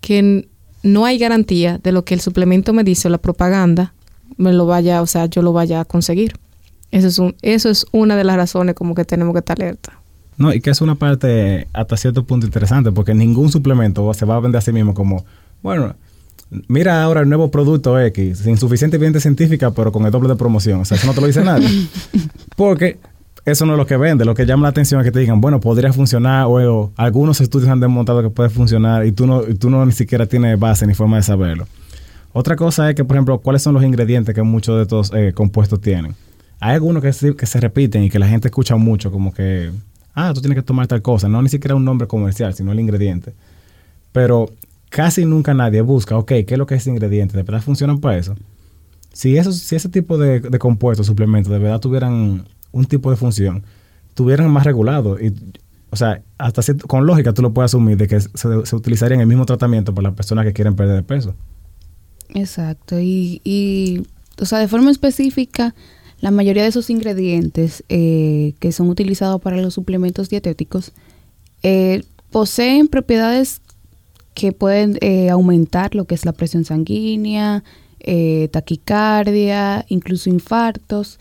que 0.00 0.48
no 0.82 1.04
hay 1.04 1.18
garantía 1.18 1.78
de 1.78 1.92
lo 1.92 2.04
que 2.04 2.14
el 2.14 2.20
suplemento 2.20 2.72
me 2.72 2.84
dice 2.84 3.08
o 3.08 3.10
la 3.10 3.18
propaganda 3.18 3.94
me 4.36 4.52
lo 4.52 4.66
vaya, 4.66 5.02
o 5.02 5.06
sea, 5.06 5.26
yo 5.26 5.42
lo 5.42 5.52
vaya 5.52 5.80
a 5.80 5.84
conseguir. 5.84 6.34
Eso 6.90 7.08
es, 7.08 7.18
un, 7.18 7.36
eso 7.42 7.70
es 7.70 7.86
una 7.92 8.16
de 8.16 8.24
las 8.24 8.36
razones 8.36 8.74
como 8.74 8.94
que 8.94 9.04
tenemos 9.04 9.32
que 9.32 9.38
estar 9.38 9.60
alerta. 9.60 9.92
No, 10.36 10.52
y 10.52 10.60
que 10.60 10.70
es 10.70 10.80
una 10.80 10.94
parte 10.94 11.68
hasta 11.72 11.96
cierto 11.96 12.24
punto 12.24 12.46
interesante, 12.46 12.90
porque 12.90 13.14
ningún 13.14 13.52
suplemento 13.52 14.12
se 14.14 14.24
va 14.24 14.36
a 14.36 14.40
vender 14.40 14.58
a 14.58 14.62
sí 14.62 14.72
mismo 14.72 14.94
como, 14.94 15.24
bueno, 15.62 15.94
mira 16.68 17.02
ahora 17.02 17.20
el 17.20 17.28
nuevo 17.28 17.50
producto 17.50 18.00
X, 18.00 18.38
sin 18.38 18.56
suficiente 18.56 18.96
evidencia 18.96 19.20
científica, 19.20 19.70
pero 19.70 19.92
con 19.92 20.04
el 20.06 20.10
doble 20.10 20.28
de 20.28 20.36
promoción. 20.36 20.80
O 20.80 20.84
sea, 20.84 20.96
eso 20.96 21.06
no 21.06 21.14
te 21.14 21.20
lo 21.20 21.26
dice 21.26 21.44
nadie. 21.44 21.68
Porque 22.56 22.98
eso 23.44 23.66
no 23.66 23.72
es 23.74 23.78
lo 23.78 23.86
que 23.86 23.96
vende. 23.96 24.24
Lo 24.24 24.34
que 24.34 24.46
llama 24.46 24.64
la 24.64 24.70
atención 24.70 25.00
es 25.00 25.04
que 25.04 25.12
te 25.12 25.20
digan, 25.20 25.40
bueno, 25.40 25.60
podría 25.60 25.92
funcionar, 25.92 26.46
o, 26.48 26.92
algunos 26.96 27.40
estudios 27.40 27.70
han 27.70 27.80
demostrado 27.80 28.22
que 28.22 28.30
puede 28.30 28.50
funcionar 28.50 29.06
y 29.06 29.12
tú 29.12 29.26
no, 29.26 29.46
y 29.46 29.54
tú 29.54 29.70
no 29.70 29.84
ni 29.84 29.92
siquiera 29.92 30.26
tienes 30.26 30.58
base 30.58 30.86
ni 30.86 30.94
forma 30.94 31.16
de 31.16 31.22
saberlo. 31.22 31.66
Otra 32.32 32.56
cosa 32.56 32.88
es 32.88 32.94
que, 32.94 33.04
por 33.04 33.16
ejemplo, 33.16 33.38
cuáles 33.40 33.62
son 33.62 33.74
los 33.74 33.82
ingredientes 33.82 34.34
que 34.34 34.42
muchos 34.42 34.76
de 34.76 34.82
estos 34.82 35.12
eh, 35.12 35.32
compuestos 35.34 35.80
tienen. 35.80 36.14
Hay 36.60 36.74
algunos 36.74 37.02
que, 37.02 37.12
se 37.12 37.60
repiten 37.60 38.04
y 38.04 38.10
que 38.10 38.18
la 38.18 38.28
gente 38.28 38.48
escucha 38.48 38.76
mucho, 38.76 39.10
como 39.10 39.32
que 39.32 39.70
ah, 40.14 40.32
tú 40.34 40.40
tienes 40.40 40.56
que 40.56 40.62
tomar 40.62 40.86
tal 40.86 41.02
cosa, 41.02 41.28
no 41.28 41.40
ni 41.42 41.48
siquiera 41.48 41.74
un 41.74 41.84
nombre 41.84 42.06
comercial, 42.06 42.54
sino 42.54 42.72
el 42.72 42.80
ingrediente. 42.80 43.32
Pero 44.12 44.50
casi 44.90 45.24
nunca 45.24 45.54
nadie 45.54 45.80
busca, 45.80 46.16
ok, 46.18 46.28
¿qué 46.28 46.46
es 46.48 46.58
lo 46.58 46.66
que 46.66 46.74
es 46.74 46.82
ese 46.82 46.90
ingrediente? 46.90 47.36
¿De 47.36 47.42
verdad 47.42 47.62
funcionan 47.62 47.98
para 47.98 48.18
eso? 48.18 48.36
Si, 49.12 49.36
eso, 49.36 49.52
si 49.52 49.74
ese 49.74 49.88
tipo 49.88 50.18
de, 50.18 50.40
compuestos, 50.58 51.06
suplementos, 51.06 51.50
de 51.50 51.58
verdad 51.58 51.80
tuvieran 51.80 52.44
un 52.72 52.84
tipo 52.84 53.10
de 53.10 53.16
función, 53.16 53.64
tuvieran 54.14 54.50
más 54.50 54.64
regulado, 54.64 55.18
y, 55.20 55.34
o 55.90 55.96
sea, 55.96 56.22
hasta 56.38 56.62
con 56.86 57.06
lógica 57.06 57.32
tú 57.32 57.42
lo 57.42 57.52
puedes 57.52 57.70
asumir 57.70 57.96
de 57.96 58.06
que 58.06 58.20
se, 58.20 58.28
se 58.34 58.76
utilizaría 58.76 59.18
el 59.18 59.26
mismo 59.26 59.46
tratamiento 59.46 59.94
para 59.94 60.08
las 60.08 60.16
personas 60.16 60.44
que 60.44 60.52
quieren 60.52 60.76
perder 60.76 61.02
peso. 61.04 61.34
Exacto, 62.34 63.00
y, 63.00 63.40
y, 63.44 64.02
o 64.40 64.46
sea, 64.46 64.58
de 64.58 64.68
forma 64.68 64.90
específica, 64.90 65.74
la 66.20 66.30
mayoría 66.30 66.62
de 66.62 66.68
esos 66.68 66.90
ingredientes 66.90 67.82
eh, 67.88 68.54
que 68.58 68.72
son 68.72 68.88
utilizados 68.88 69.40
para 69.40 69.56
los 69.56 69.74
suplementos 69.74 70.28
dietéticos 70.28 70.92
eh, 71.62 72.02
poseen 72.30 72.88
propiedades 72.88 73.62
que 74.34 74.52
pueden 74.52 74.98
eh, 75.00 75.30
aumentar 75.30 75.94
lo 75.94 76.04
que 76.04 76.14
es 76.14 76.24
la 76.24 76.32
presión 76.32 76.64
sanguínea, 76.64 77.64
taquicardia, 78.50 79.84
incluso 79.88 80.30
infartos, 80.30 81.18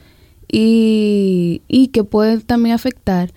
y, 0.48 1.89
que 1.92 2.04
pueden 2.04 2.42
también 2.42 2.75
afectar 2.75 3.34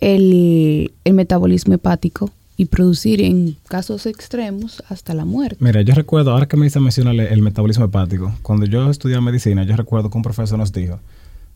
el, 0.00 0.92
el 1.04 1.14
metabolismo 1.14 1.74
hepático 1.74 2.30
y 2.56 2.66
producir 2.66 3.20
en 3.20 3.56
casos 3.68 4.06
extremos 4.06 4.82
hasta 4.88 5.14
la 5.14 5.24
muerte. 5.24 5.56
Mira, 5.60 5.82
yo 5.82 5.94
recuerdo, 5.94 6.30
ahora 6.30 6.46
que 6.46 6.56
me 6.56 6.66
dice 6.66 6.80
mencionar 6.80 7.14
el 7.14 7.42
metabolismo 7.42 7.86
hepático, 7.86 8.32
cuando 8.42 8.66
yo 8.66 8.88
estudiaba 8.90 9.22
medicina, 9.22 9.64
yo 9.64 9.76
recuerdo 9.76 10.10
que 10.10 10.16
un 10.16 10.22
profesor 10.22 10.58
nos 10.58 10.72
dijo, 10.72 11.00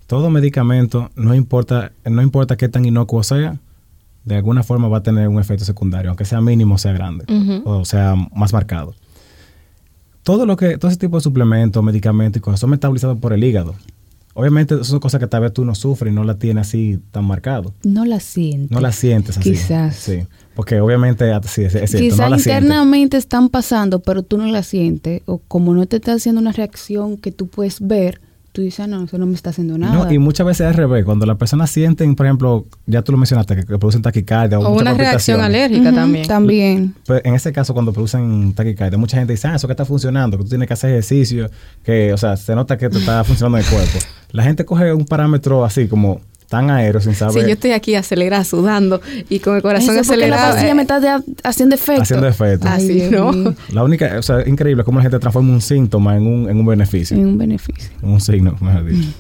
todo 0.07 0.31
medicamento, 0.31 1.11
no 1.15 1.35
importa, 1.35 1.93
no 2.05 2.23
importa 2.23 2.57
qué 2.57 2.69
tan 2.69 2.85
inocuo 2.85 3.23
sea, 3.23 3.59
de 4.25 4.37
alguna 4.37 4.63
forma 4.63 4.89
va 4.89 4.99
a 4.99 5.03
tener 5.03 5.29
un 5.29 5.39
efecto 5.39 5.65
secundario, 5.65 6.11
aunque 6.11 6.25
sea 6.25 6.41
mínimo 6.41 6.75
o 6.75 6.79
sea 6.79 6.93
grande, 6.93 7.25
o 7.65 7.85
sea 7.85 8.15
más 8.35 8.53
marcado. 8.53 8.95
Todo 10.23 10.45
lo 10.45 10.57
que, 10.57 10.77
todo 10.77 10.91
ese 10.91 10.99
tipo 10.99 11.17
de 11.17 11.23
suplementos, 11.23 11.83
medicamentos 11.83 12.39
y 12.39 12.41
cosas 12.41 12.61
son 12.61 12.71
metabolizados 12.71 13.19
por 13.19 13.33
el 13.33 13.43
hígado. 13.43 13.75
Obviamente, 14.39 14.85
son 14.85 15.01
cosas 15.01 15.19
que 15.19 15.27
tal 15.27 15.41
vez 15.41 15.53
tú 15.53 15.65
no 15.65 15.75
sufres 15.75 16.13
y 16.13 16.15
no 16.15 16.23
la 16.23 16.39
tienes 16.39 16.69
así 16.69 17.01
tan 17.11 17.25
marcado. 17.25 17.75
No 17.83 18.05
la 18.05 18.21
sientes. 18.21 18.71
No 18.71 18.81
la 18.81 18.93
sientes 18.93 19.37
así. 19.37 19.51
Quizás. 19.51 19.97
Sí. 19.97 20.21
Porque 20.55 20.81
obviamente, 20.81 21.33
ah, 21.33 21.41
sí, 21.45 21.65
es, 21.65 21.73
cierto, 21.73 21.99
Quizás 21.99 22.47
internamente 22.47 23.17
están 23.17 23.49
pasando, 23.49 23.99
pero 23.99 24.23
tú 24.23 24.39
no 24.39 24.47
la 24.47 24.63
sientes. 24.63 25.23
O 25.27 25.39
como 25.39 25.75
no 25.75 25.87
te 25.87 25.97
está 25.97 26.13
haciendo 26.13 26.41
una 26.41 26.53
reacción 26.53 27.17
que 27.17 27.33
tú 27.33 27.49
puedes 27.49 27.81
ver, 27.81 28.21
tú 28.53 28.63
dices, 28.63 28.79
ah, 28.79 28.87
no, 28.87 29.03
eso 29.03 29.19
no 29.19 29.27
me 29.27 29.35
está 29.35 29.51
haciendo 29.51 29.77
nada. 29.77 29.93
No, 29.93 30.13
y 30.13 30.21
muchas 30.21 30.47
veces 30.47 30.61
es 30.61 30.67
al 30.69 30.75
revés. 30.75 31.05
Cuando 31.05 31.27
las 31.27 31.37
personas 31.37 31.69
sienten, 31.69 32.15
por 32.15 32.27
ejemplo, 32.27 32.65
ya 32.87 33.03
tú 33.03 33.11
lo 33.11 33.19
mencionaste, 33.19 33.57
que, 33.57 33.65
producen 33.65 34.03
taquicardia 34.03 34.61
o, 34.61 34.73
una 34.73 34.95
reacción 34.95 35.41
alérgica 35.41 35.93
también. 35.93 36.29
También. 36.29 36.95
Pues 37.05 37.23
en 37.25 37.35
ese 37.35 37.53
caso, 37.53 37.75
cuando 37.75 37.93
producen 37.93 38.53
taquicardia, 38.53 38.97
mucha 38.99 39.17
gente 39.17 39.33
dice, 39.33 39.49
ah, 39.49 39.57
eso 39.57 39.67
que 39.67 39.73
está 39.73 39.85
funcionando, 39.85 40.39
que 40.39 40.45
tú 40.45 40.51
tienes 40.51 40.69
que 40.69 40.75
hacer 40.75 40.91
ejercicio, 40.91 41.51
que, 41.83 42.13
o 42.13 42.17
sea, 42.17 42.37
se 42.37 42.55
nota 42.55 42.79
que 42.79 42.89
te 42.89 42.99
está 42.99 43.25
funcionando 43.25 43.59
en 43.59 43.65
el 43.65 43.71
cuerpo. 43.71 43.99
La 44.31 44.43
gente 44.43 44.65
coge 44.65 44.93
un 44.93 45.05
parámetro 45.05 45.65
así 45.65 45.89
como 45.89 46.21
tan 46.49 46.71
aéreo 46.71 47.01
sin 47.01 47.15
saber. 47.15 47.35
Sí, 47.35 47.41
yo 47.41 47.55
estoy 47.55 47.73
aquí 47.73 47.95
acelerada, 47.95 48.45
sudando 48.45 49.01
y 49.29 49.39
con 49.39 49.57
el 49.57 49.63
corazón 49.63 49.91
Eso 49.91 50.01
acelerado. 50.01 50.47
La 50.47 50.53
pastilla 50.53 50.75
me 50.75 50.83
está 50.83 51.23
haciendo 51.45 51.75
efecto. 51.75 52.03
Haciendo 52.03 52.27
efecto. 52.27 52.67
Así, 52.69 53.09
¿no? 53.11 53.55
La 53.73 53.85
única, 53.85 54.19
o 54.19 54.23
sea, 54.23 54.41
es 54.41 54.49
increíble 54.49 54.83
cómo 54.85 54.99
la 54.99 55.03
gente 55.03 55.19
transforma 55.19 55.53
un 55.53 55.61
síntoma 55.61 56.17
en 56.17 56.27
un, 56.27 56.49
en 56.49 56.59
un 56.59 56.67
beneficio. 56.67 57.17
En 57.17 57.27
un 57.27 57.39
beneficio. 57.39 57.91
En 58.03 58.11
un 58.11 58.21
signo, 58.21 58.57
mejor 58.61 58.85
dicho. 58.85 59.09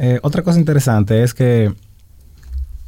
Eh, 0.00 0.20
otra 0.22 0.44
cosa 0.44 0.60
interesante 0.60 1.24
es 1.24 1.34
que, 1.34 1.74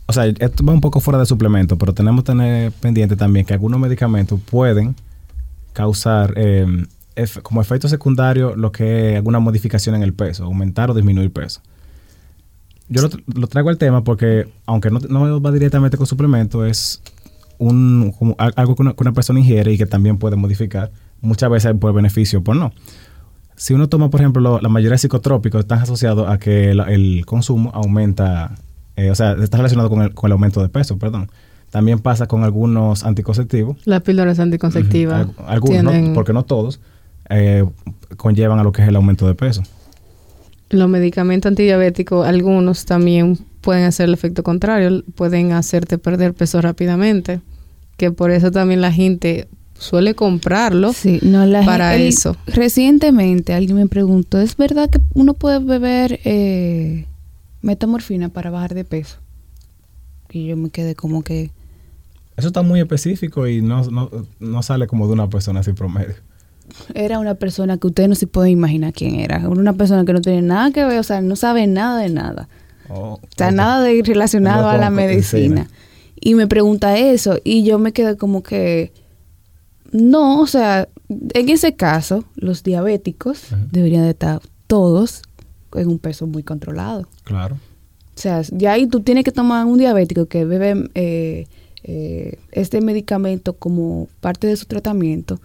o 0.06 0.12
sea, 0.12 0.26
esto 0.26 0.64
va 0.64 0.72
un 0.72 0.80
poco 0.80 1.00
fuera 1.00 1.18
de 1.18 1.26
suplemento, 1.26 1.76
pero 1.76 1.92
tenemos 1.92 2.22
que 2.22 2.30
tener 2.30 2.70
pendiente 2.70 3.16
también 3.16 3.44
que 3.44 3.52
algunos 3.52 3.80
medicamentos 3.80 4.38
pueden 4.48 4.94
causar 5.72 6.34
eh, 6.36 6.86
como 7.42 7.60
efecto 7.60 7.88
secundario 7.88 8.54
lo 8.56 8.72
que 8.72 9.10
es 9.10 9.16
alguna 9.16 9.38
modificación 9.38 9.94
en 9.94 10.02
el 10.02 10.14
peso, 10.14 10.44
aumentar 10.44 10.90
o 10.90 10.94
disminuir 10.94 11.32
peso. 11.32 11.60
Yo 12.88 13.08
lo, 13.34 13.46
traigo 13.46 13.70
al 13.70 13.78
tema 13.78 14.02
porque, 14.02 14.48
aunque 14.66 14.90
no, 14.90 14.98
no 14.98 15.40
va 15.40 15.52
directamente 15.52 15.96
con 15.96 16.06
suplemento, 16.06 16.64
es 16.64 17.02
un, 17.60 18.14
algo 18.56 18.74
que 18.74 18.82
una, 18.82 19.12
persona 19.12 19.38
ingiere 19.38 19.72
y 19.72 19.78
que 19.78 19.86
también 19.86 20.18
puede 20.18 20.36
modificar, 20.36 20.90
muchas 21.20 21.50
veces 21.50 21.74
por 21.78 21.92
beneficio 21.92 22.40
o 22.40 22.42
por 22.42 22.56
no. 22.56 22.72
Si 23.54 23.74
uno 23.74 23.88
toma, 23.88 24.08
por 24.08 24.20
ejemplo, 24.20 24.58
la 24.60 24.68
mayoría 24.70 24.92
de 24.92 24.98
psicotrópicos 24.98 25.60
están 25.60 25.80
asociados 25.80 26.28
a 26.28 26.38
que 26.38 26.70
el, 26.70 27.24
consumo 27.26 27.70
aumenta, 27.74 28.54
eh, 28.96 29.10
o 29.10 29.14
sea, 29.14 29.32
está 29.32 29.58
relacionado 29.58 29.90
con 29.90 30.02
el, 30.02 30.14
con 30.14 30.28
el 30.28 30.32
aumento 30.32 30.62
de 30.62 30.70
peso, 30.70 30.98
perdón. 30.98 31.30
También 31.68 32.00
pasa 32.00 32.26
con 32.26 32.42
algunos 32.42 33.04
anticonceptivos. 33.04 33.76
Las 33.84 34.00
píldoras 34.00 34.40
anticonceptivas. 34.40 35.28
algunos, 35.46 35.94
porque 36.14 36.32
no 36.32 36.44
todos, 36.44 36.80
eh, 37.30 37.64
conllevan 38.16 38.58
a 38.58 38.64
lo 38.64 38.72
que 38.72 38.82
es 38.82 38.88
el 38.88 38.96
aumento 38.96 39.26
de 39.26 39.34
peso. 39.34 39.62
Los 40.68 40.88
medicamentos 40.88 41.48
antidiabéticos, 41.48 42.26
algunos 42.26 42.84
también 42.84 43.38
pueden 43.60 43.84
hacer 43.84 44.08
el 44.08 44.14
efecto 44.14 44.42
contrario, 44.42 45.02
pueden 45.14 45.52
hacerte 45.52 45.98
perder 45.98 46.34
peso 46.34 46.60
rápidamente, 46.60 47.40
que 47.96 48.10
por 48.10 48.30
eso 48.30 48.50
también 48.50 48.80
la 48.80 48.92
gente 48.92 49.48
suele 49.74 50.14
comprarlo 50.14 50.92
sí, 50.92 51.18
no, 51.22 51.46
la 51.46 51.64
para 51.64 51.96
eso. 51.96 52.36
Recientemente 52.46 53.54
alguien 53.54 53.76
me 53.76 53.86
preguntó, 53.86 54.38
¿es 54.40 54.56
verdad 54.56 54.90
que 54.90 55.00
uno 55.14 55.34
puede 55.34 55.58
beber 55.58 56.20
eh, 56.24 57.06
metamorfina 57.62 58.28
para 58.28 58.50
bajar 58.50 58.74
de 58.74 58.84
peso? 58.84 59.18
Y 60.30 60.46
yo 60.46 60.56
me 60.56 60.70
quedé 60.70 60.94
como 60.94 61.22
que... 61.22 61.50
Eso 62.36 62.48
está 62.48 62.62
muy 62.62 62.80
específico 62.80 63.48
y 63.48 63.60
no, 63.60 63.82
no, 63.90 64.10
no 64.38 64.62
sale 64.62 64.86
como 64.86 65.06
de 65.06 65.14
una 65.14 65.28
persona 65.28 65.60
así 65.60 65.72
promedio 65.72 66.14
era 66.94 67.18
una 67.18 67.34
persona 67.34 67.78
que 67.78 67.86
usted 67.86 68.08
no 68.08 68.14
se 68.14 68.26
puede 68.26 68.50
imaginar 68.50 68.92
quién 68.92 69.16
era. 69.16 69.48
Una 69.48 69.72
persona 69.72 70.04
que 70.04 70.12
no 70.12 70.20
tiene 70.20 70.42
nada 70.42 70.70
que 70.70 70.84
ver, 70.84 70.98
o 70.98 71.02
sea, 71.02 71.20
no 71.20 71.36
sabe 71.36 71.66
nada 71.66 72.00
de 72.00 72.08
nada. 72.10 72.48
Oh, 72.88 73.14
o 73.14 73.20
sea, 73.36 73.50
nada 73.50 73.82
de 73.82 74.02
relacionado 74.04 74.68
a 74.68 74.76
la 74.76 74.90
medicina. 74.90 75.68
Y 76.20 76.34
me 76.34 76.46
pregunta 76.46 76.98
eso 76.98 77.38
y 77.44 77.64
yo 77.64 77.78
me 77.78 77.92
quedé 77.92 78.16
como 78.16 78.42
que, 78.42 78.92
no, 79.92 80.40
o 80.40 80.46
sea, 80.46 80.88
en 81.08 81.48
ese 81.48 81.74
caso, 81.74 82.24
los 82.34 82.62
diabéticos 82.62 83.46
deberían 83.70 84.04
de 84.04 84.10
estar 84.10 84.40
todos 84.66 85.22
en 85.74 85.88
un 85.88 85.98
peso 85.98 86.26
muy 86.26 86.42
controlado. 86.42 87.08
Claro. 87.24 87.56
O 87.56 88.20
sea, 88.20 88.42
ya 88.50 88.72
ahí 88.72 88.86
tú 88.86 89.00
tienes 89.00 89.24
que 89.24 89.32
tomar 89.32 89.64
un 89.64 89.78
diabético 89.78 90.26
que 90.26 90.44
bebe 90.44 90.90
eh, 90.94 91.46
eh, 91.84 92.38
este 92.52 92.80
medicamento 92.82 93.54
como 93.54 94.08
parte 94.20 94.46
de 94.46 94.56
su 94.56 94.66
tratamiento 94.66 95.40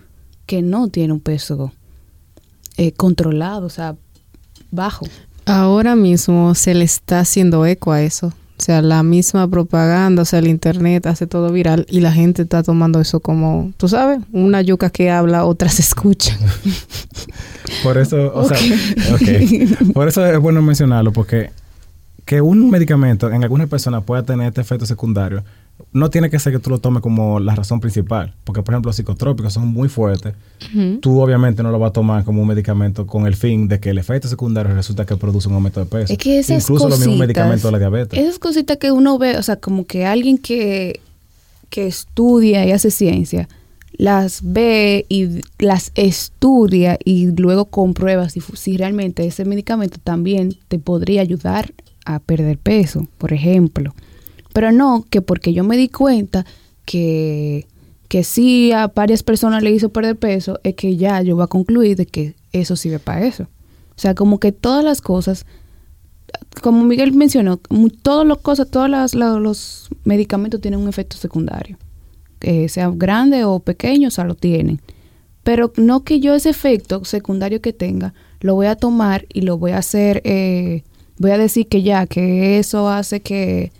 que 0.45 0.61
no 0.61 0.87
tiene 0.87 1.13
un 1.13 1.19
peso 1.19 1.71
eh, 2.77 2.91
controlado, 2.91 3.65
o 3.65 3.69
sea, 3.69 3.95
bajo. 4.71 5.07
Ahora 5.45 5.95
mismo 5.95 6.55
se 6.55 6.73
le 6.73 6.85
está 6.85 7.19
haciendo 7.19 7.65
eco 7.65 7.91
a 7.91 8.01
eso. 8.01 8.33
O 8.57 8.61
sea, 8.61 8.81
la 8.81 9.03
misma 9.03 9.49
propaganda, 9.49 10.21
o 10.21 10.25
sea, 10.25 10.39
el 10.39 10.47
internet 10.47 11.05
hace 11.07 11.27
todo 11.27 11.51
viral 11.51 11.85
y 11.89 11.99
la 11.99 12.13
gente 12.13 12.43
está 12.43 12.63
tomando 12.63 13.01
eso 13.01 13.19
como, 13.19 13.73
tú 13.75 13.89
sabes, 13.89 14.19
una 14.31 14.61
yuca 14.61 14.89
que 14.89 15.11
habla, 15.11 15.45
otra 15.45 15.67
se 15.67 15.81
escucha. 15.81 16.37
Por 17.83 17.97
eso, 17.97 18.31
o 18.33 18.47
sea, 18.47 18.57
Por 19.93 20.07
eso 20.07 20.25
es 20.25 20.39
bueno 20.39 20.61
mencionarlo, 20.61 21.11
porque 21.11 21.51
que 22.23 22.41
un 22.41 22.69
medicamento 22.69 23.29
en 23.29 23.43
algunas 23.43 23.67
personas 23.67 24.03
pueda 24.03 24.23
tener 24.23 24.47
este 24.47 24.61
efecto 24.61 24.85
secundario 24.85 25.43
no 25.91 26.09
tiene 26.09 26.29
que 26.29 26.39
ser 26.39 26.53
que 26.53 26.59
tú 26.59 26.69
lo 26.69 26.79
tomes 26.79 27.01
como 27.01 27.39
la 27.39 27.55
razón 27.55 27.79
principal, 27.79 28.33
porque 28.43 28.61
por 28.61 28.73
ejemplo 28.73 28.89
los 28.89 28.95
psicotrópicos 28.95 29.53
son 29.53 29.67
muy 29.67 29.89
fuertes. 29.89 30.33
Tú 31.01 31.19
obviamente 31.19 31.63
no 31.63 31.71
lo 31.71 31.79
vas 31.79 31.89
a 31.89 31.93
tomar 31.93 32.23
como 32.23 32.41
un 32.41 32.47
medicamento 32.47 33.07
con 33.07 33.27
el 33.27 33.35
fin 33.35 33.67
de 33.67 33.79
que 33.79 33.91
el 33.91 33.97
efecto 33.97 34.27
secundario 34.27 34.73
resulta 34.73 35.05
que 35.05 35.15
produce 35.15 35.47
un 35.47 35.55
aumento 35.55 35.79
de 35.79 35.85
peso. 35.85 36.13
Es 36.13 36.19
que 36.19 36.39
esas 36.39 36.63
Incluso 36.63 36.89
los 36.89 36.99
mismos 36.99 37.19
medicamentos 37.19 37.63
de 37.63 37.71
la 37.71 37.79
diabetes. 37.79 38.19
Esas 38.19 38.39
cositas 38.39 38.77
que 38.77 38.91
uno 38.91 39.17
ve, 39.17 39.37
o 39.37 39.43
sea, 39.43 39.57
como 39.57 39.85
que 39.85 40.05
alguien 40.05 40.37
que, 40.37 40.99
que 41.69 41.87
estudia 41.87 42.65
y 42.65 42.71
hace 42.71 42.91
ciencia, 42.91 43.47
las 43.97 44.41
ve 44.43 45.05
y 45.07 45.41
las 45.59 45.91
estudia 45.95 46.97
y 47.03 47.27
luego 47.27 47.65
comprueba 47.65 48.27
si, 48.29 48.41
si 48.41 48.77
realmente 48.77 49.25
ese 49.25 49.45
medicamento 49.45 49.97
también 50.03 50.57
te 50.67 50.79
podría 50.79 51.21
ayudar 51.21 51.73
a 52.05 52.19
perder 52.19 52.57
peso, 52.57 53.07
por 53.17 53.33
ejemplo. 53.33 53.93
Pero 54.55 54.71
no 54.71 55.05
que 55.09 55.21
porque 55.21 55.51
yo 55.51 55.65
me 55.65 55.75
di 55.75 55.89
cuenta 55.89 56.45
que, 56.85 57.67
que 58.07 58.23
sí 58.23 58.71
a 58.71 58.87
varias 58.87 59.21
personas 59.21 59.61
le 59.61 59.71
hizo 59.71 59.89
perder 59.89 60.15
peso, 60.15 60.61
es 60.63 60.75
que 60.75 60.95
ya 60.95 61.21
yo 61.21 61.35
voy 61.35 61.43
a 61.43 61.47
concluir 61.47 61.97
de 61.97 62.05
que 62.05 62.35
eso 62.53 62.77
sirve 62.77 62.99
para 62.99 63.25
eso. 63.25 63.43
O 63.43 63.97
sea, 63.97 64.15
como 64.15 64.39
que 64.39 64.53
todas 64.53 64.81
las 64.81 65.01
cosas, 65.01 65.45
como 66.61 66.85
Miguel 66.85 67.11
mencionó, 67.11 67.57
todas 68.01 68.25
las 68.25 68.37
cosas, 68.37 68.71
todos 68.71 69.13
los 69.13 69.89
medicamentos 70.05 70.61
tienen 70.61 70.79
un 70.79 70.87
efecto 70.87 71.17
secundario. 71.17 71.77
Eh, 72.39 72.69
sea 72.69 72.89
grande 72.95 73.43
o 73.43 73.59
pequeño, 73.59 74.07
o 74.07 74.11
sea, 74.11 74.23
lo 74.23 74.35
tienen. 74.35 74.79
Pero 75.43 75.73
no 75.75 76.05
que 76.05 76.21
yo 76.21 76.33
ese 76.33 76.51
efecto 76.51 77.03
secundario 77.03 77.59
que 77.59 77.73
tenga, 77.73 78.13
lo 78.39 78.55
voy 78.55 78.67
a 78.67 78.77
tomar 78.77 79.25
y 79.33 79.41
lo 79.41 79.57
voy 79.57 79.71
a 79.71 79.79
hacer, 79.79 80.21
eh, 80.23 80.83
voy 81.17 81.31
a 81.31 81.37
decir 81.37 81.67
que 81.67 81.83
ya, 81.83 82.07
que 82.07 82.57
eso 82.57 82.87
hace 82.87 83.19
que, 83.19 83.73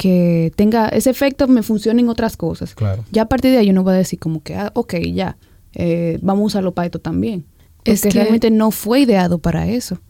que 0.00 0.50
tenga 0.56 0.88
ese 0.88 1.10
efecto, 1.10 1.46
me 1.46 1.62
funcione 1.62 2.00
en 2.00 2.08
otras 2.08 2.38
cosas. 2.38 2.74
Claro. 2.74 3.04
Ya 3.12 3.20
a 3.20 3.26
partir 3.26 3.50
de 3.50 3.58
ahí 3.58 3.66
yo 3.66 3.74
no 3.74 3.82
voy 3.82 3.92
a 3.92 3.98
decir 3.98 4.18
como 4.18 4.42
que, 4.42 4.54
ah, 4.54 4.70
ok, 4.72 4.94
ya, 5.12 5.36
eh, 5.74 6.18
vamos 6.22 6.40
a 6.40 6.46
usarlo 6.46 6.72
para 6.72 6.86
esto 6.86 7.00
también. 7.00 7.44
es 7.84 8.00
que 8.00 8.08
realmente 8.08 8.50
no 8.50 8.70
fue 8.70 9.00
ideado 9.00 9.40
para 9.40 9.68
eso. 9.68 10.00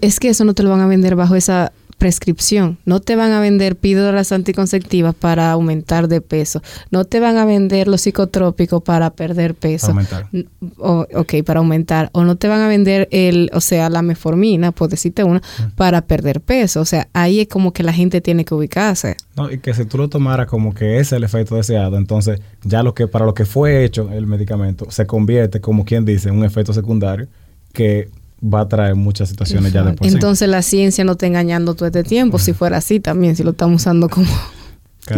es 0.00 0.20
que 0.20 0.28
eso 0.28 0.44
no 0.44 0.54
te 0.54 0.62
lo 0.62 0.70
van 0.70 0.82
a 0.82 0.86
vender 0.86 1.16
bajo 1.16 1.34
esa 1.34 1.72
prescripción. 1.98 2.78
No 2.84 3.00
te 3.00 3.16
van 3.16 3.32
a 3.32 3.40
vender 3.40 3.76
píldoras 3.76 4.32
anticonceptivas 4.32 5.14
para 5.14 5.50
aumentar 5.50 6.08
de 6.08 6.20
peso. 6.20 6.62
No 6.90 7.04
te 7.04 7.20
van 7.20 7.36
a 7.36 7.44
vender 7.44 7.88
los 7.88 8.02
psicotrópicos 8.02 8.82
para 8.82 9.10
perder 9.10 9.54
peso. 9.54 9.88
Aumentar. 9.88 10.28
O, 10.78 11.06
ok, 11.14 11.34
para 11.44 11.58
aumentar. 11.58 12.08
O 12.12 12.24
no 12.24 12.36
te 12.36 12.48
van 12.48 12.60
a 12.60 12.68
vender 12.68 13.08
el, 13.10 13.50
o 13.52 13.60
sea, 13.60 13.90
la 13.90 14.02
meformina, 14.02 14.70
por 14.72 14.88
decirte 14.88 15.24
una, 15.24 15.42
para 15.74 16.02
perder 16.02 16.40
peso. 16.40 16.80
O 16.80 16.84
sea, 16.84 17.08
ahí 17.12 17.40
es 17.40 17.48
como 17.48 17.72
que 17.72 17.82
la 17.82 17.92
gente 17.92 18.20
tiene 18.20 18.44
que 18.44 18.54
ubicarse. 18.54 19.16
No, 19.36 19.50
y 19.50 19.58
que 19.58 19.74
si 19.74 19.84
tú 19.84 19.98
lo 19.98 20.08
tomaras 20.08 20.46
como 20.46 20.72
que 20.72 20.94
ese 20.94 21.00
es 21.00 21.12
el 21.12 21.24
efecto 21.24 21.56
deseado, 21.56 21.96
entonces 21.96 22.40
ya 22.62 22.82
lo 22.82 22.94
que 22.94 23.08
para 23.08 23.26
lo 23.26 23.34
que 23.34 23.44
fue 23.44 23.84
hecho 23.84 24.08
el 24.12 24.26
medicamento 24.26 24.90
se 24.90 25.06
convierte, 25.06 25.60
como 25.60 25.84
quien 25.84 26.04
dice, 26.04 26.28
en 26.28 26.36
un 26.36 26.44
efecto 26.44 26.72
secundario 26.72 27.26
que 27.72 28.08
va 28.42 28.60
a 28.60 28.68
traer 28.68 28.94
muchas 28.94 29.28
situaciones 29.28 29.72
ya 29.72 29.82
después. 29.82 30.12
Entonces 30.12 30.48
la 30.48 30.62
ciencia 30.62 31.04
no 31.04 31.12
está 31.12 31.26
engañando 31.26 31.74
todo 31.74 31.86
este 31.86 32.04
tiempo, 32.04 32.38
si 32.38 32.52
fuera 32.52 32.76
así 32.78 33.00
también, 33.00 33.36
si 33.36 33.42
lo 33.42 33.50
estamos 33.50 33.82
usando 33.82 34.08
como... 34.08 34.28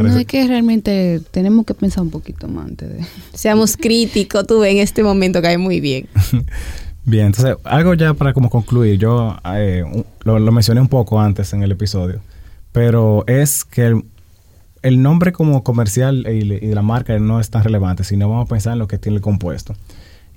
no 0.02 0.16
es 0.16 0.26
que 0.26 0.46
realmente 0.46 1.20
tenemos 1.30 1.66
que 1.66 1.74
pensar 1.74 2.02
un 2.02 2.10
poquito 2.10 2.48
más 2.48 2.66
antes 2.66 2.88
de... 2.88 3.06
Seamos 3.34 3.76
críticos, 3.76 4.46
tú 4.46 4.60
ves, 4.60 4.72
en 4.72 4.78
este 4.78 5.02
momento 5.02 5.42
cae 5.42 5.58
muy 5.58 5.80
bien. 5.80 6.08
bien, 7.04 7.26
entonces 7.26 7.56
algo 7.64 7.94
ya 7.94 8.14
para 8.14 8.32
como 8.32 8.48
concluir, 8.48 8.98
yo 8.98 9.36
eh, 9.54 9.84
lo, 10.24 10.52
mencioné 10.52 10.80
un 10.80 10.88
poco 10.88 11.20
antes 11.20 11.52
en 11.52 11.62
el 11.62 11.72
episodio, 11.72 12.20
pero 12.72 13.24
es 13.26 13.64
que 13.64 14.02
el, 14.82 15.02
nombre 15.02 15.32
como 15.32 15.62
comercial 15.62 16.26
y, 16.26 16.54
y 16.54 16.74
la 16.74 16.82
marca 16.82 17.18
no 17.18 17.38
es 17.38 17.50
tan 17.50 17.64
relevante, 17.64 18.02
sino 18.04 18.30
vamos 18.30 18.46
a 18.46 18.48
pensar 18.48 18.72
en 18.72 18.78
lo 18.78 18.88
que 18.88 18.96
tiene 18.96 19.16
el 19.16 19.22
compuesto. 19.22 19.74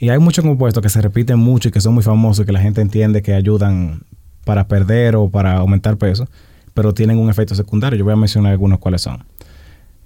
Y 0.03 0.09
hay 0.09 0.19
muchos 0.19 0.43
compuestos 0.43 0.83
que 0.83 0.89
se 0.89 1.01
repiten 1.01 1.39
mucho 1.39 1.69
y 1.69 1.71
que 1.71 1.79
son 1.79 1.93
muy 1.93 2.03
famosos 2.03 2.43
y 2.43 2.45
que 2.45 2.51
la 2.51 2.59
gente 2.59 2.81
entiende 2.81 3.21
que 3.21 3.33
ayudan 3.33 4.01
para 4.43 4.67
perder 4.67 5.15
o 5.15 5.29
para 5.29 5.55
aumentar 5.55 5.95
peso, 5.95 6.27
pero 6.73 6.93
tienen 6.93 7.19
un 7.19 7.29
efecto 7.29 7.55
secundario. 7.55 7.97
Yo 7.97 8.03
voy 8.03 8.11
a 8.11 8.17
mencionar 8.17 8.51
algunos 8.51 8.79
cuáles 8.79 9.01
son. 9.01 9.23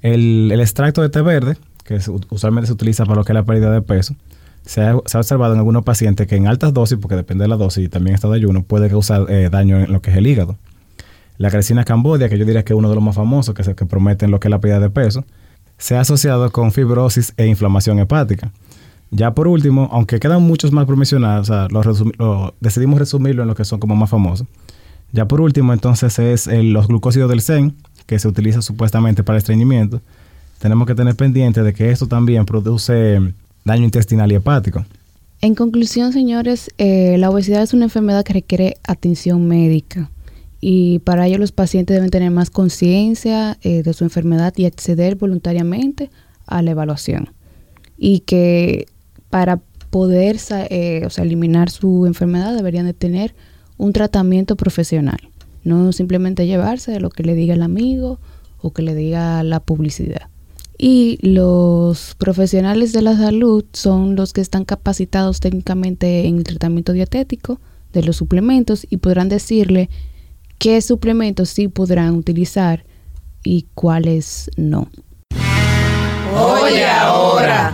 El, 0.04 0.52
extracto 0.52 1.02
de 1.02 1.10
té 1.10 1.24
verde, 1.24 1.58
que 1.84 2.00
usualmente 2.30 2.68
se 2.68 2.74
utiliza 2.74 3.06
para 3.06 3.16
lo 3.16 3.24
que 3.24 3.32
es 3.32 3.34
la 3.34 3.44
pérdida 3.44 3.72
de 3.72 3.82
peso, 3.82 4.16
se 4.64 4.84
ha, 4.84 4.96
observado 4.96 5.54
en 5.54 5.58
algunos 5.58 5.84
pacientes 5.84 6.28
que 6.28 6.36
en 6.36 6.46
altas 6.46 6.76
dosis, 6.76 7.00
porque 7.02 7.16
depende 7.16 7.46
de 7.46 7.48
la 7.48 7.58
dosis 7.58 7.86
y 7.86 7.90
también 7.90 8.14
está 8.14 8.28
de 8.28 8.36
ayuno, 8.36 8.62
puede 8.62 8.90
causar 8.90 9.26
eh, 9.32 9.50
daño 9.50 9.80
en 9.80 9.92
lo 9.92 10.04
que 10.04 10.12
es 10.12 10.18
el 10.18 10.28
hígado. 10.28 10.60
La 11.40 11.50
cresina 11.50 11.86
cambodia, 11.86 12.30
que 12.30 12.38
yo 12.38 12.46
diría 12.46 12.64
que 12.64 12.74
es 12.74 12.78
uno 12.78 12.90
de 12.90 12.94
los 12.94 13.04
más 13.04 13.16
famosos, 13.16 13.56
que 13.56 13.64
es 13.64 13.68
el 13.68 13.74
que 13.74 13.88
prometen 13.88 14.30
lo 14.30 14.40
que 14.40 14.48
es 14.48 14.52
la 14.52 14.60
pérdida 14.60 14.80
de 14.80 14.92
peso, 14.92 15.26
se 15.80 15.96
ha 15.96 16.02
asociado 16.02 16.52
con 16.52 16.72
fibrosis 16.72 17.34
e 17.36 17.48
inflamación 17.48 17.98
hepática. 17.98 18.52
Ya 19.10 19.34
por 19.34 19.48
último, 19.48 19.90
aunque 19.92 20.20
quedan 20.20 20.44
muchos 20.44 20.72
más 20.72 20.86
promocionados, 20.86 21.52
decidimos 22.60 23.00
resumirlo 23.00 23.44
en 23.44 23.48
lo 23.48 23.56
que 23.56 23.66
son 23.66 23.80
como 23.80 23.96
más 23.96 24.10
famosos. 24.10 24.48
Ya 25.14 25.28
por 25.28 25.40
último, 25.40 25.74
entonces 25.74 26.20
es 26.20 26.48
los 26.48 26.88
glucósidos 26.88 27.30
del 27.30 27.42
SEN, 27.42 27.76
que 28.06 28.20
se 28.20 28.28
utiliza 28.28 28.62
supuestamente 28.62 29.24
para 29.24 29.38
el 29.38 29.40
estreñimiento. 29.40 30.02
Tenemos 30.60 30.88
que 30.88 30.96
tener 30.96 31.16
pendiente 31.16 31.64
de 31.64 31.74
que 31.74 31.92
esto 31.92 32.08
también 32.08 32.46
produce 32.46 33.34
daño 33.64 33.84
intestinal 33.84 34.32
y 34.32 34.36
hepático. 34.36 34.86
En 35.40 35.56
conclusión, 35.56 36.14
señores, 36.14 36.72
eh, 36.78 37.16
la 37.20 37.30
obesidad 37.30 37.62
es 37.62 37.74
una 37.74 37.86
enfermedad 37.86 38.24
que 38.24 38.34
requiere 38.34 38.78
atención 38.84 39.48
médica 39.48 40.10
y 40.60 41.00
para 41.00 41.28
ello 41.28 41.38
los 41.38 41.52
pacientes 41.52 41.96
deben 41.96 42.10
tener 42.10 42.32
más 42.32 42.50
conciencia 42.50 43.58
eh, 43.62 43.84
de 43.84 43.94
su 43.94 44.04
enfermedad 44.04 44.54
y 44.58 44.66
acceder 44.66 45.16
voluntariamente 45.16 46.10
a 46.48 46.62
la 46.64 46.72
evaluación. 46.72 47.30
Y 48.00 48.22
que 48.22 48.88
para 49.30 49.60
poder 49.90 50.38
eh, 50.70 51.04
o 51.06 51.10
sea, 51.10 51.24
eliminar 51.24 51.70
su 51.70 52.06
enfermedad 52.06 52.56
deberían 52.56 52.86
de 52.86 52.94
tener 52.94 53.36
un 53.78 53.94
tratamiento 53.94 54.56
profesional, 54.56 55.20
no 55.64 55.92
simplemente 55.92 56.48
llevarse 56.48 56.92
de 56.92 57.00
lo 57.00 57.10
que 57.10 57.24
le 57.24 57.36
diga 57.36 57.54
el 57.54 57.62
amigo 57.62 58.20
o 58.60 58.72
que 58.72 58.82
le 58.82 58.96
diga 58.96 59.44
la 59.44 59.60
publicidad. 59.60 60.30
Y 60.78 61.18
los 61.22 62.16
profesionales 62.16 62.94
de 62.94 63.02
la 63.02 63.18
salud 63.18 63.66
son 63.74 64.16
los 64.16 64.34
que 64.34 64.42
están 64.42 64.64
capacitados 64.64 65.40
técnicamente 65.40 66.28
en 66.28 66.38
el 66.38 66.44
tratamiento 66.44 66.94
dietético 66.94 67.60
de 67.94 68.04
los 68.04 68.18
suplementos 68.18 68.86
y 68.88 68.98
podrán 68.98 69.30
decirle 69.30 69.90
qué 70.60 70.82
suplementos 70.82 71.50
sí 71.50 71.68
podrán 71.68 72.16
utilizar 72.16 72.86
y 73.44 73.68
cuáles 73.74 74.52
no. 74.56 74.90
Oye 76.36 76.86
ahora. 76.86 77.74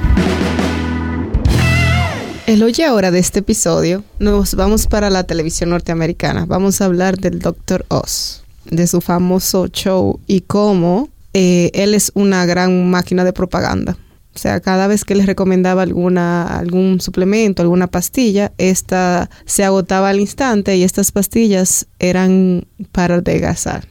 El 2.46 2.62
hoy 2.62 2.74
ahora 2.86 3.10
de 3.10 3.20
este 3.20 3.40
episodio 3.40 4.04
nos 4.20 4.56
vamos 4.56 4.88
para 4.88 5.10
la 5.10 5.24
televisión 5.24 5.70
norteamericana. 5.70 6.46
Vamos 6.46 6.82
a 6.82 6.86
hablar 6.86 7.18
del 7.18 7.40
Dr. 7.40 7.86
Oz, 7.88 8.44
de 8.66 8.86
su 8.86 9.00
famoso 9.00 9.68
show 9.68 10.20
y 10.28 10.42
cómo 10.42 11.08
eh, 11.34 11.72
él 11.74 11.94
es 11.94 12.12
una 12.16 12.46
gran 12.46 12.90
máquina 12.90 13.24
de 13.24 13.32
propaganda. 13.32 13.98
O 14.36 14.38
sea, 14.38 14.60
cada 14.60 14.88
vez 14.88 15.06
que 15.06 15.16
les 15.16 15.26
recomendaba 15.26 15.84
alguna, 15.84 16.44
algún 16.44 17.00
suplemento, 17.00 17.62
alguna 17.62 17.88
pastilla, 17.88 18.52
esta 18.58 19.30
se 19.46 19.64
agotaba 19.64 20.10
al 20.10 20.20
instante 20.20 20.76
y 20.76 20.84
estas 20.84 21.14
pastillas 21.14 21.88
eran 22.00 22.66
para 22.92 23.16
adelgazar. 23.16 23.88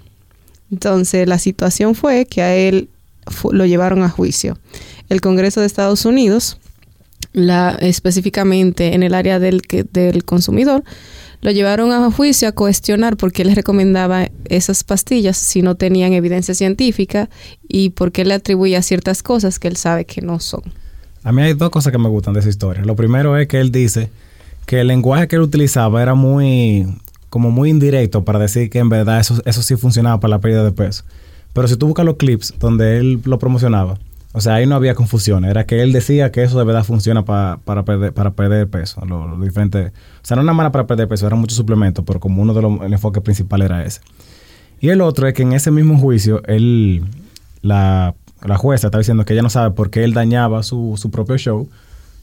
Entonces 0.71 1.27
la 1.27 1.39
situación 1.39 1.95
fue 1.95 2.27
que 2.27 2.43
a 2.43 2.55
él 2.55 2.91
lo 3.51 3.65
llevaron 3.65 4.03
a 4.03 4.11
juicio. 4.11 4.59
El 5.09 5.23
Congreso 5.23 5.61
de 5.61 5.67
Estados 5.67 6.05
Unidos 6.05 6.59
la, 7.33 7.77
específicamente 7.81 8.95
en 8.95 9.03
el 9.03 9.15
área 9.15 9.39
del, 9.39 9.63
del 9.93 10.25
consumidor, 10.25 10.85
lo 11.43 11.51
llevaron 11.51 11.91
a 11.91 12.11
juicio 12.11 12.49
a 12.49 12.53
cuestionar 12.53 13.17
por 13.17 13.33
qué 13.33 13.45
les 13.45 13.57
recomendaba 13.57 14.29
esas 14.45 14.85
pastillas 14.85 15.37
si 15.37 15.61
no 15.61 15.75
tenían 15.75 16.13
evidencia 16.13 16.55
científica 16.55 17.29
y 17.69 17.91
por 17.91 18.13
qué 18.13 18.25
le 18.25 18.35
atribuía 18.35 18.81
ciertas 18.81 19.23
cosas 19.23 19.59
que 19.59 19.69
él 19.69 19.77
sabe 19.77 20.05
que 20.05 20.23
no 20.23 20.39
son. 20.39 20.63
A 21.25 21.33
mí 21.33 21.43
hay 21.43 21.55
dos 21.55 21.71
cosas 21.71 21.93
que 21.93 21.99
me 21.99 22.09
gustan 22.09 22.35
de 22.35 22.41
esa 22.41 22.49
historia. 22.49 22.85
Lo 22.85 22.95
primero 22.95 23.37
es 23.37 23.49
que 23.49 23.61
él 23.61 23.73
dice 23.73 24.11
que 24.67 24.81
el 24.81 24.87
lenguaje 24.87 25.27
que 25.27 25.37
él 25.37 25.43
utilizaba 25.43 26.01
era 26.01 26.15
muy 26.15 26.87
como 27.29 27.51
muy 27.51 27.71
indirecto 27.71 28.25
para 28.25 28.39
decir 28.39 28.71
que 28.71 28.79
en 28.79 28.89
verdad 28.89 29.19
eso, 29.19 29.41
eso 29.45 29.63
sí 29.63 29.75
funcionaba 29.77 30.21
para 30.21 30.33
la 30.33 30.41
pérdida 30.41 30.63
de 30.63 30.73
peso. 30.73 31.05
Pero 31.53 31.67
si 31.67 31.77
tú 31.77 31.87
buscas 31.87 32.05
los 32.05 32.17
clips 32.17 32.55
donde 32.59 32.99
él 32.99 33.21
lo 33.25 33.39
promocionaba, 33.39 33.99
o 34.33 34.41
sea, 34.41 34.55
ahí 34.55 34.67
no 34.67 34.75
había 34.75 34.95
confusión. 34.95 35.45
Era 35.45 35.67
que 35.67 35.83
él 35.83 35.93
decía 35.93 36.33
que 36.33 36.43
eso 36.43 36.59
de 36.59 36.65
verdad 36.65 36.85
funciona 36.85 37.25
para, 37.25 37.59
perder, 37.85 38.15
para 38.15 38.31
perder 38.33 38.69
peso. 38.69 39.05
Lo, 39.05 39.39
diferente. 39.39 39.89
O 39.89 40.25
sea, 40.25 40.37
no 40.37 40.43
una 40.43 40.55
mala 40.55 40.73
para 40.73 40.87
perder 40.87 41.07
peso, 41.07 41.27
eran 41.27 41.39
muchos 41.39 41.57
suplementos, 41.57 42.05
pero 42.07 42.19
como 42.19 42.41
uno 42.41 42.55
de 42.55 42.63
los 42.63 42.81
enfoques 42.83 43.23
principales 43.23 43.67
era 43.67 43.85
ese. 43.85 44.01
Y 44.81 44.89
el 44.89 45.01
otro 45.03 45.29
es 45.29 45.35
que 45.35 45.43
en 45.43 45.53
ese 45.53 45.71
mismo 45.71 45.99
juicio, 45.99 46.43
él, 46.47 47.05
la, 47.61 48.15
jueza 48.57 48.89
está 48.89 48.99
diciendo 48.99 49.25
que 49.25 49.35
ella 49.35 49.43
no 49.43 49.51
sabe 49.51 49.73
por 49.73 49.91
qué 49.91 50.03
él 50.03 50.15
dañaba 50.15 50.63
su, 50.63 50.95
su 50.97 51.11
propio 51.11 51.37
show, 51.37 51.69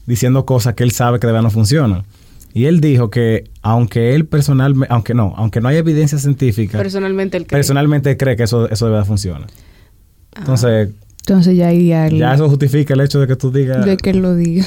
diciendo 0.06 0.44
cosas 0.44 0.74
que 0.74 0.82
él 0.82 0.90
sabe 0.90 1.20
que 1.20 1.26
de 1.28 1.32
verdad 1.32 1.44
no 1.44 1.50
funcionan. 1.50 2.02
Y 2.52 2.64
él 2.64 2.80
dijo 2.80 3.10
que 3.10 3.44
aunque 3.62 4.16
él 4.16 4.26
personalmente, 4.26 4.92
aunque 4.92 5.14
no, 5.14 5.32
aunque 5.36 5.60
no 5.60 5.68
hay 5.68 5.76
evidencia 5.76 6.18
científica, 6.18 6.78
personalmente 6.78 7.36
él 7.36 7.46
cree, 7.46 7.58
personalmente 7.58 8.16
cree 8.16 8.34
que 8.34 8.42
eso, 8.42 8.68
eso 8.68 8.86
de 8.86 8.90
verdad 8.90 9.06
funciona. 9.06 9.46
Entonces, 10.36 10.90
entonces 11.30 11.56
ya 11.56 11.72
Ya 11.72 12.34
eso 12.34 12.48
justifica 12.48 12.94
el 12.94 13.00
hecho 13.02 13.20
de 13.20 13.28
que 13.28 13.36
tú 13.36 13.52
digas... 13.52 13.84
De 13.86 13.96
que 13.96 14.10
él 14.10 14.18
lo 14.18 14.34
diga. 14.34 14.66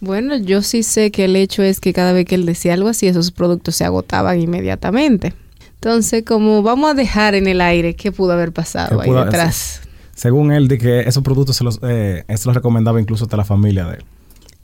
Bueno, 0.00 0.36
yo 0.36 0.60
sí 0.60 0.82
sé 0.82 1.12
que 1.12 1.26
el 1.26 1.36
hecho 1.36 1.62
es 1.62 1.78
que 1.78 1.92
cada 1.92 2.12
vez 2.12 2.26
que 2.26 2.34
él 2.34 2.46
decía 2.46 2.74
algo 2.74 2.88
así, 2.88 3.06
esos 3.06 3.30
productos 3.30 3.76
se 3.76 3.84
agotaban 3.84 4.40
inmediatamente. 4.40 5.34
Entonces, 5.74 6.24
como 6.24 6.62
vamos 6.64 6.90
a 6.90 6.94
dejar 6.94 7.36
en 7.36 7.46
el 7.46 7.60
aire 7.60 7.94
qué 7.94 8.10
pudo 8.10 8.32
haber 8.32 8.50
pasado 8.52 9.00
ahí 9.00 9.10
detrás. 9.10 9.82
según 10.16 10.50
él, 10.50 10.66
de 10.66 10.78
que 10.78 11.00
esos 11.00 11.22
productos 11.22 11.56
se 11.56 11.62
los, 11.62 11.78
eh, 11.82 12.24
eso 12.26 12.48
los 12.48 12.56
recomendaba 12.56 13.00
incluso 13.00 13.24
hasta 13.24 13.36
la 13.36 13.44
familia 13.44 13.86
de 13.86 13.98
él. 13.98 14.04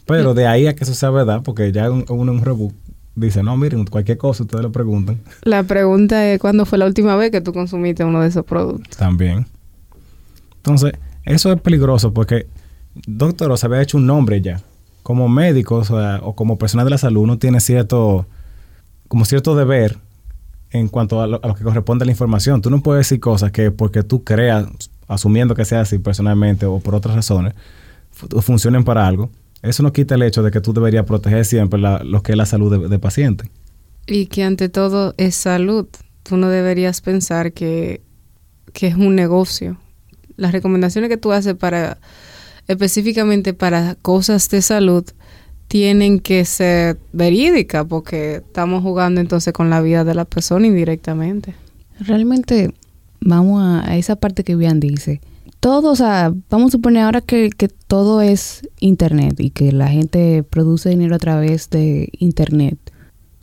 Pero 0.07 0.35
de 0.35 0.49
ahí 0.49 0.67
a 0.67 0.75
que 0.75 0.83
eso 0.83 0.95
sea 0.95 1.11
verdad, 1.11 1.43
porque 1.45 1.71
ya 1.71 1.91
uno 1.91 2.05
en 2.09 2.29
un 2.29 2.45
reboot 2.45 2.75
dice, 3.15 3.45
no, 3.45 3.57
miren, 3.57 3.87
cualquier 3.87 4.19
cosa 4.19 4.43
ustedes 4.43 4.65
le 4.65 4.71
preguntan. 4.71 5.21
La 5.45 5.63
pregunta 5.63 6.27
es, 6.27 6.41
¿cuándo 6.41 6.67
fue 6.67 6.79
la 6.79 6.87
última 6.87 7.15
vez 7.15 7.31
que 7.31 7.41
tú 7.41 7.53
consumiste 7.53 8.05
uno 8.05 8.21
de 8.21 8.29
esos 8.29 8.45
productos? 8.45 8.97
También. 8.97 9.47
Entonces, 10.57 10.93
eso 11.25 11.53
es 11.53 11.61
peligroso 11.61 12.13
porque 12.13 12.47
Doctor 13.07 13.57
se 13.57 13.67
había 13.67 13.83
hecho 13.83 13.99
un 13.99 14.07
nombre 14.07 14.41
ya. 14.41 14.61
Como 15.03 15.29
médico 15.29 15.77
o, 15.77 15.85
sea, 15.85 16.21
o 16.23 16.35
como 16.35 16.59
persona 16.59 16.85
de 16.85 16.91
la 16.91 16.99
salud, 16.99 17.23
uno 17.23 17.39
tiene 17.39 17.61
cierto, 17.61 18.27
como 19.09 19.25
cierto 19.25 19.55
deber 19.55 19.97
en 20.71 20.89
cuanto 20.89 21.21
a 21.21 21.27
lo, 21.27 21.41
a 21.43 21.49
lo, 21.49 21.55
que 21.55 21.65
corresponde 21.65 22.05
a 22.05 22.07
la 22.07 22.13
información. 22.13 22.61
Tú 22.63 22.71
no 22.71 22.83
puedes 22.83 23.07
decir 23.07 23.21
cosas 23.21 23.51
que 23.51 23.71
porque 23.71 24.03
tú 24.03 24.25
creas, 24.25 24.67
asumiendo 25.09 25.55
que 25.55 25.65
sea 25.65 25.81
así 25.81 25.99
personalmente 25.99 26.67
o 26.67 26.79
por 26.81 26.95
otras 26.95 27.17
razones, 27.17 27.55
funcionen 28.41 28.85
para 28.85 29.07
algo. 29.07 29.31
Eso 29.63 29.83
no 29.83 29.93
quita 29.93 30.15
el 30.15 30.23
hecho 30.23 30.43
de 30.43 30.51
que 30.51 30.61
tú 30.61 30.73
deberías 30.73 31.05
proteger 31.05 31.45
siempre 31.45 31.81
la, 31.81 32.03
lo 32.05 32.23
que 32.23 32.33
es 32.33 32.39
la 32.39 32.47
salud 32.47 32.71
de, 32.71 32.89
de 32.89 32.99
paciente. 32.99 33.51
Y 34.07 34.27
que 34.27 34.43
ante 34.43 34.69
todo 34.69 35.15
es 35.19 35.35
salud. 35.35 35.87
Tú 36.23 36.37
no 36.37 36.49
deberías 36.49 37.01
pensar 37.01 37.53
que, 37.53 38.03
que 38.73 38.87
es 38.87 38.95
un 38.95 39.15
negocio. 39.15 39.79
Las 40.41 40.53
recomendaciones 40.53 41.11
que 41.11 41.19
tú 41.19 41.33
haces 41.33 41.55
para 41.55 41.99
específicamente 42.67 43.53
para 43.53 43.97
cosas 43.97 44.49
de 44.49 44.63
salud 44.63 45.05
tienen 45.69 46.19
que 46.19 46.45
ser 46.45 46.99
verídicas 47.13 47.85
porque 47.87 48.37
estamos 48.37 48.83
jugando 48.83 49.21
entonces 49.21 49.53
con 49.53 49.71
la 49.71 49.81
vida 49.81 50.03
de 50.03 50.15
la 50.15 50.25
persona 50.25 50.67
indirectamente. 50.67 51.55
Realmente 52.01 52.73
vamos 53.21 53.63
a, 53.63 53.97
esa 53.97 54.17
parte 54.17 54.45
que 54.45 54.57
bien 54.57 54.81
dice. 54.81 55.21
Todo, 55.61 55.91
o 55.91 55.97
sea, 55.97 56.33
vamos 56.49 56.71
a 56.71 56.73
suponer 56.73 57.03
ahora 57.03 57.21
que, 57.21 57.51
que, 57.51 57.69
todo 57.69 58.23
es 58.23 58.63
internet 58.79 59.39
y 59.39 59.51
que 59.51 59.73
la 59.73 59.89
gente 59.89 60.43
produce 60.43 60.89
dinero 60.89 61.17
a 61.17 61.19
través 61.19 61.69
de 61.71 62.09
internet. 62.19 62.79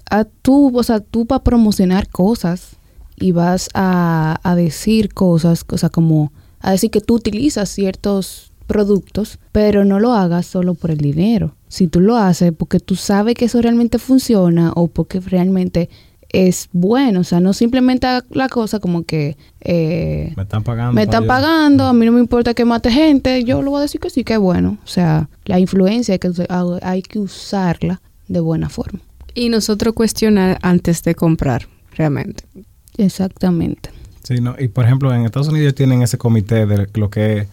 A 0.10 0.24
tú, 0.24 0.76
o 0.76 0.84
sea, 0.84 1.00
tú 1.00 1.26
vas 1.26 1.42
a 1.42 1.44
promocionar 1.44 2.10
cosas 2.10 2.78
y 3.18 3.34
vas 3.34 3.70
a, 3.74 4.40
a 4.42 4.56
decir 4.56 5.14
cosas, 5.14 5.64
o 5.70 5.78
sea, 5.78 5.90
como 5.90 6.32
a 6.68 6.72
decir 6.72 6.92
que 6.92 7.00
tú 7.00 7.16
utilizas 7.16 7.70
ciertos 7.70 8.52
productos, 8.68 9.40
pero 9.54 9.86
no 9.86 10.02
lo 10.02 10.12
hagas 10.12 10.46
solo 10.46 10.74
por 10.74 10.92
el 10.92 10.98
dinero. 10.98 11.56
Si 11.70 11.88
tú 11.88 12.02
lo 12.02 12.18
haces 12.18 12.52
porque 12.52 12.82
tú 12.82 12.98
sabes 12.98 13.36
que 13.36 13.46
eso 13.46 13.62
realmente 13.62 14.00
funciona 14.00 14.74
o 14.76 14.88
porque 14.88 15.22
realmente 15.22 15.90
es 16.28 16.68
bueno, 16.74 17.22
o 17.22 17.24
sea, 17.24 17.40
no 17.40 17.54
simplemente 17.54 18.06
la 18.32 18.50
cosa 18.50 18.82
como 18.82 19.04
que 19.04 19.38
eh, 19.62 20.34
me 20.36 20.44
están 20.44 20.62
pagando. 20.64 20.92
Me 20.92 21.04
están 21.04 21.26
pagando, 21.26 21.86
a 21.86 21.94
mí 21.94 22.06
no 22.06 22.12
me 22.12 22.20
importa 22.20 22.54
que 22.54 22.66
mate 22.66 22.92
gente, 22.92 23.46
yo 23.46 23.62
lo 23.62 23.72
voy 23.72 23.78
a 23.80 23.82
decir 23.84 24.02
que 24.02 24.10
sí, 24.10 24.26
que 24.26 24.34
es 24.34 24.40
bueno. 24.40 24.78
O 24.84 24.88
sea, 24.88 25.30
la 25.46 25.62
influencia 25.62 26.16
hay 26.16 26.20
que, 26.20 26.32
hay 26.82 27.02
que 27.02 27.20
usarla 27.20 28.02
de 28.28 28.42
buena 28.42 28.68
forma. 28.68 29.00
Y 29.34 29.48
nosotros 29.48 29.94
cuestionar 29.94 30.60
antes 30.62 31.02
de 31.02 31.16
comprar, 31.16 31.66
realmente. 31.96 32.44
Exactamente. 32.98 33.97
Sí, 34.28 34.42
no, 34.42 34.56
y 34.60 34.68
por 34.68 34.84
ejemplo, 34.84 35.14
en 35.14 35.24
Estados 35.24 35.48
Unidos 35.48 35.74
tienen 35.74 36.02
ese 36.02 36.18
comité 36.18 36.66
de 36.66 36.90
lo 36.96 37.10
que 37.10 37.38
es 37.38 37.48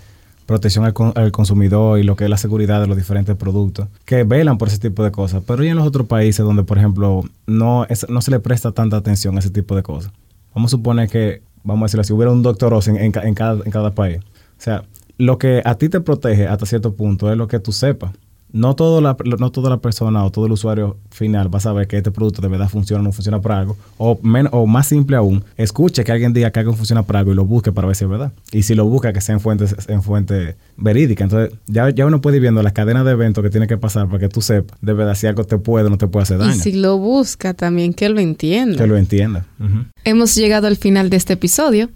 protección 0.44 0.84
al, 0.84 0.92
al, 1.14 1.30
consumidor 1.30 2.00
y 2.00 2.02
lo 2.02 2.16
que 2.16 2.24
es 2.24 2.30
la 2.30 2.36
seguridad 2.36 2.80
de 2.80 2.88
los 2.88 2.96
diferentes 2.96 3.36
productos, 3.36 3.86
que 4.04 4.24
velan 4.24 4.58
por 4.58 4.66
ese 4.66 4.78
tipo 4.78 5.04
de 5.04 5.12
cosas. 5.12 5.44
Pero 5.46 5.62
y 5.62 5.68
en 5.68 5.76
los 5.76 5.86
otros 5.86 6.08
países 6.08 6.44
donde, 6.44 6.64
por 6.64 6.76
ejemplo, 6.76 7.22
no, 7.46 7.86
no 8.08 8.20
se 8.20 8.30
le 8.32 8.40
presta 8.40 8.72
tanta 8.72 8.96
atención 8.96 9.36
a 9.36 9.38
ese 9.38 9.50
tipo 9.50 9.76
de 9.76 9.84
cosas. 9.84 10.10
Vamos 10.52 10.70
a 10.70 10.72
suponer 10.72 11.08
que, 11.08 11.42
vamos 11.62 11.82
a 11.82 11.84
decirlo 11.84 12.00
así, 12.00 12.12
hubiera 12.12 12.32
un 12.32 12.42
doctor 12.42 12.76
en, 12.88 12.96
en, 12.96 13.12
en, 13.22 13.34
cada, 13.34 13.64
en 13.64 13.70
cada 13.70 13.92
país. 13.92 14.18
O 14.18 14.60
sea, 14.60 14.82
lo 15.16 15.38
que 15.38 15.62
a 15.64 15.76
ti 15.76 15.88
te 15.88 16.00
protege 16.00 16.48
hasta 16.48 16.66
cierto 16.66 16.94
punto 16.94 17.30
es 17.30 17.38
lo 17.38 17.46
que 17.46 17.60
tú 17.60 17.70
sepas. 17.70 18.10
No, 18.54 18.76
todo 18.76 19.00
la, 19.00 19.16
no 19.40 19.50
toda 19.50 19.68
la 19.68 19.78
persona 19.78 20.24
o 20.24 20.30
todo 20.30 20.46
el 20.46 20.52
usuario 20.52 20.96
final 21.10 21.52
va 21.52 21.58
a 21.58 21.60
saber 21.60 21.88
que 21.88 21.96
este 21.96 22.12
producto 22.12 22.40
de 22.40 22.46
verdad 22.46 22.68
funciona 22.68 23.00
o 23.00 23.02
no 23.02 23.10
funciona 23.10 23.40
para 23.40 23.58
algo. 23.58 23.76
O, 23.98 24.16
men, 24.22 24.48
o 24.52 24.64
más 24.64 24.86
simple 24.86 25.16
aún, 25.16 25.44
escuche 25.56 26.04
que 26.04 26.12
alguien 26.12 26.32
diga 26.32 26.52
que 26.52 26.60
algo 26.60 26.72
funciona 26.74 27.02
para 27.02 27.18
algo 27.18 27.32
y 27.32 27.34
lo 27.34 27.44
busque 27.44 27.72
para 27.72 27.88
ver 27.88 27.96
si 27.96 28.04
es 28.04 28.10
verdad. 28.10 28.32
Y 28.52 28.62
si 28.62 28.76
lo 28.76 28.84
busca, 28.84 29.12
que 29.12 29.20
sea 29.20 29.34
en 29.34 29.40
fuente, 29.40 29.66
en 29.88 30.04
fuente 30.04 30.54
verídica. 30.76 31.24
Entonces, 31.24 31.58
ya, 31.66 31.90
ya 31.90 32.06
uno 32.06 32.20
puede 32.20 32.36
ir 32.36 32.42
viendo 32.42 32.62
las 32.62 32.72
cadenas 32.72 33.04
de 33.04 33.10
eventos 33.10 33.42
que 33.42 33.50
tiene 33.50 33.66
que 33.66 33.76
pasar 33.76 34.06
para 34.06 34.20
que 34.20 34.28
tú 34.28 34.40
sepas 34.40 34.78
de 34.80 34.92
verdad 34.92 35.16
si 35.16 35.26
algo 35.26 35.42
te 35.42 35.58
puede 35.58 35.86
o 35.86 35.90
no 35.90 35.98
te 35.98 36.06
puede 36.06 36.22
hacer 36.22 36.38
daño. 36.38 36.54
Y 36.54 36.58
si 36.60 36.72
lo 36.74 36.96
busca 36.96 37.54
también, 37.54 37.92
que 37.92 38.08
lo 38.08 38.20
entienda. 38.20 38.76
Que 38.78 38.86
lo 38.86 38.96
entienda. 38.96 39.46
Uh 39.58 39.64
-huh. 39.64 39.86
Hemos 40.04 40.32
llegado 40.36 40.68
al 40.68 40.76
final 40.76 41.10
de 41.10 41.16
este 41.16 41.32
episodio. 41.32 41.90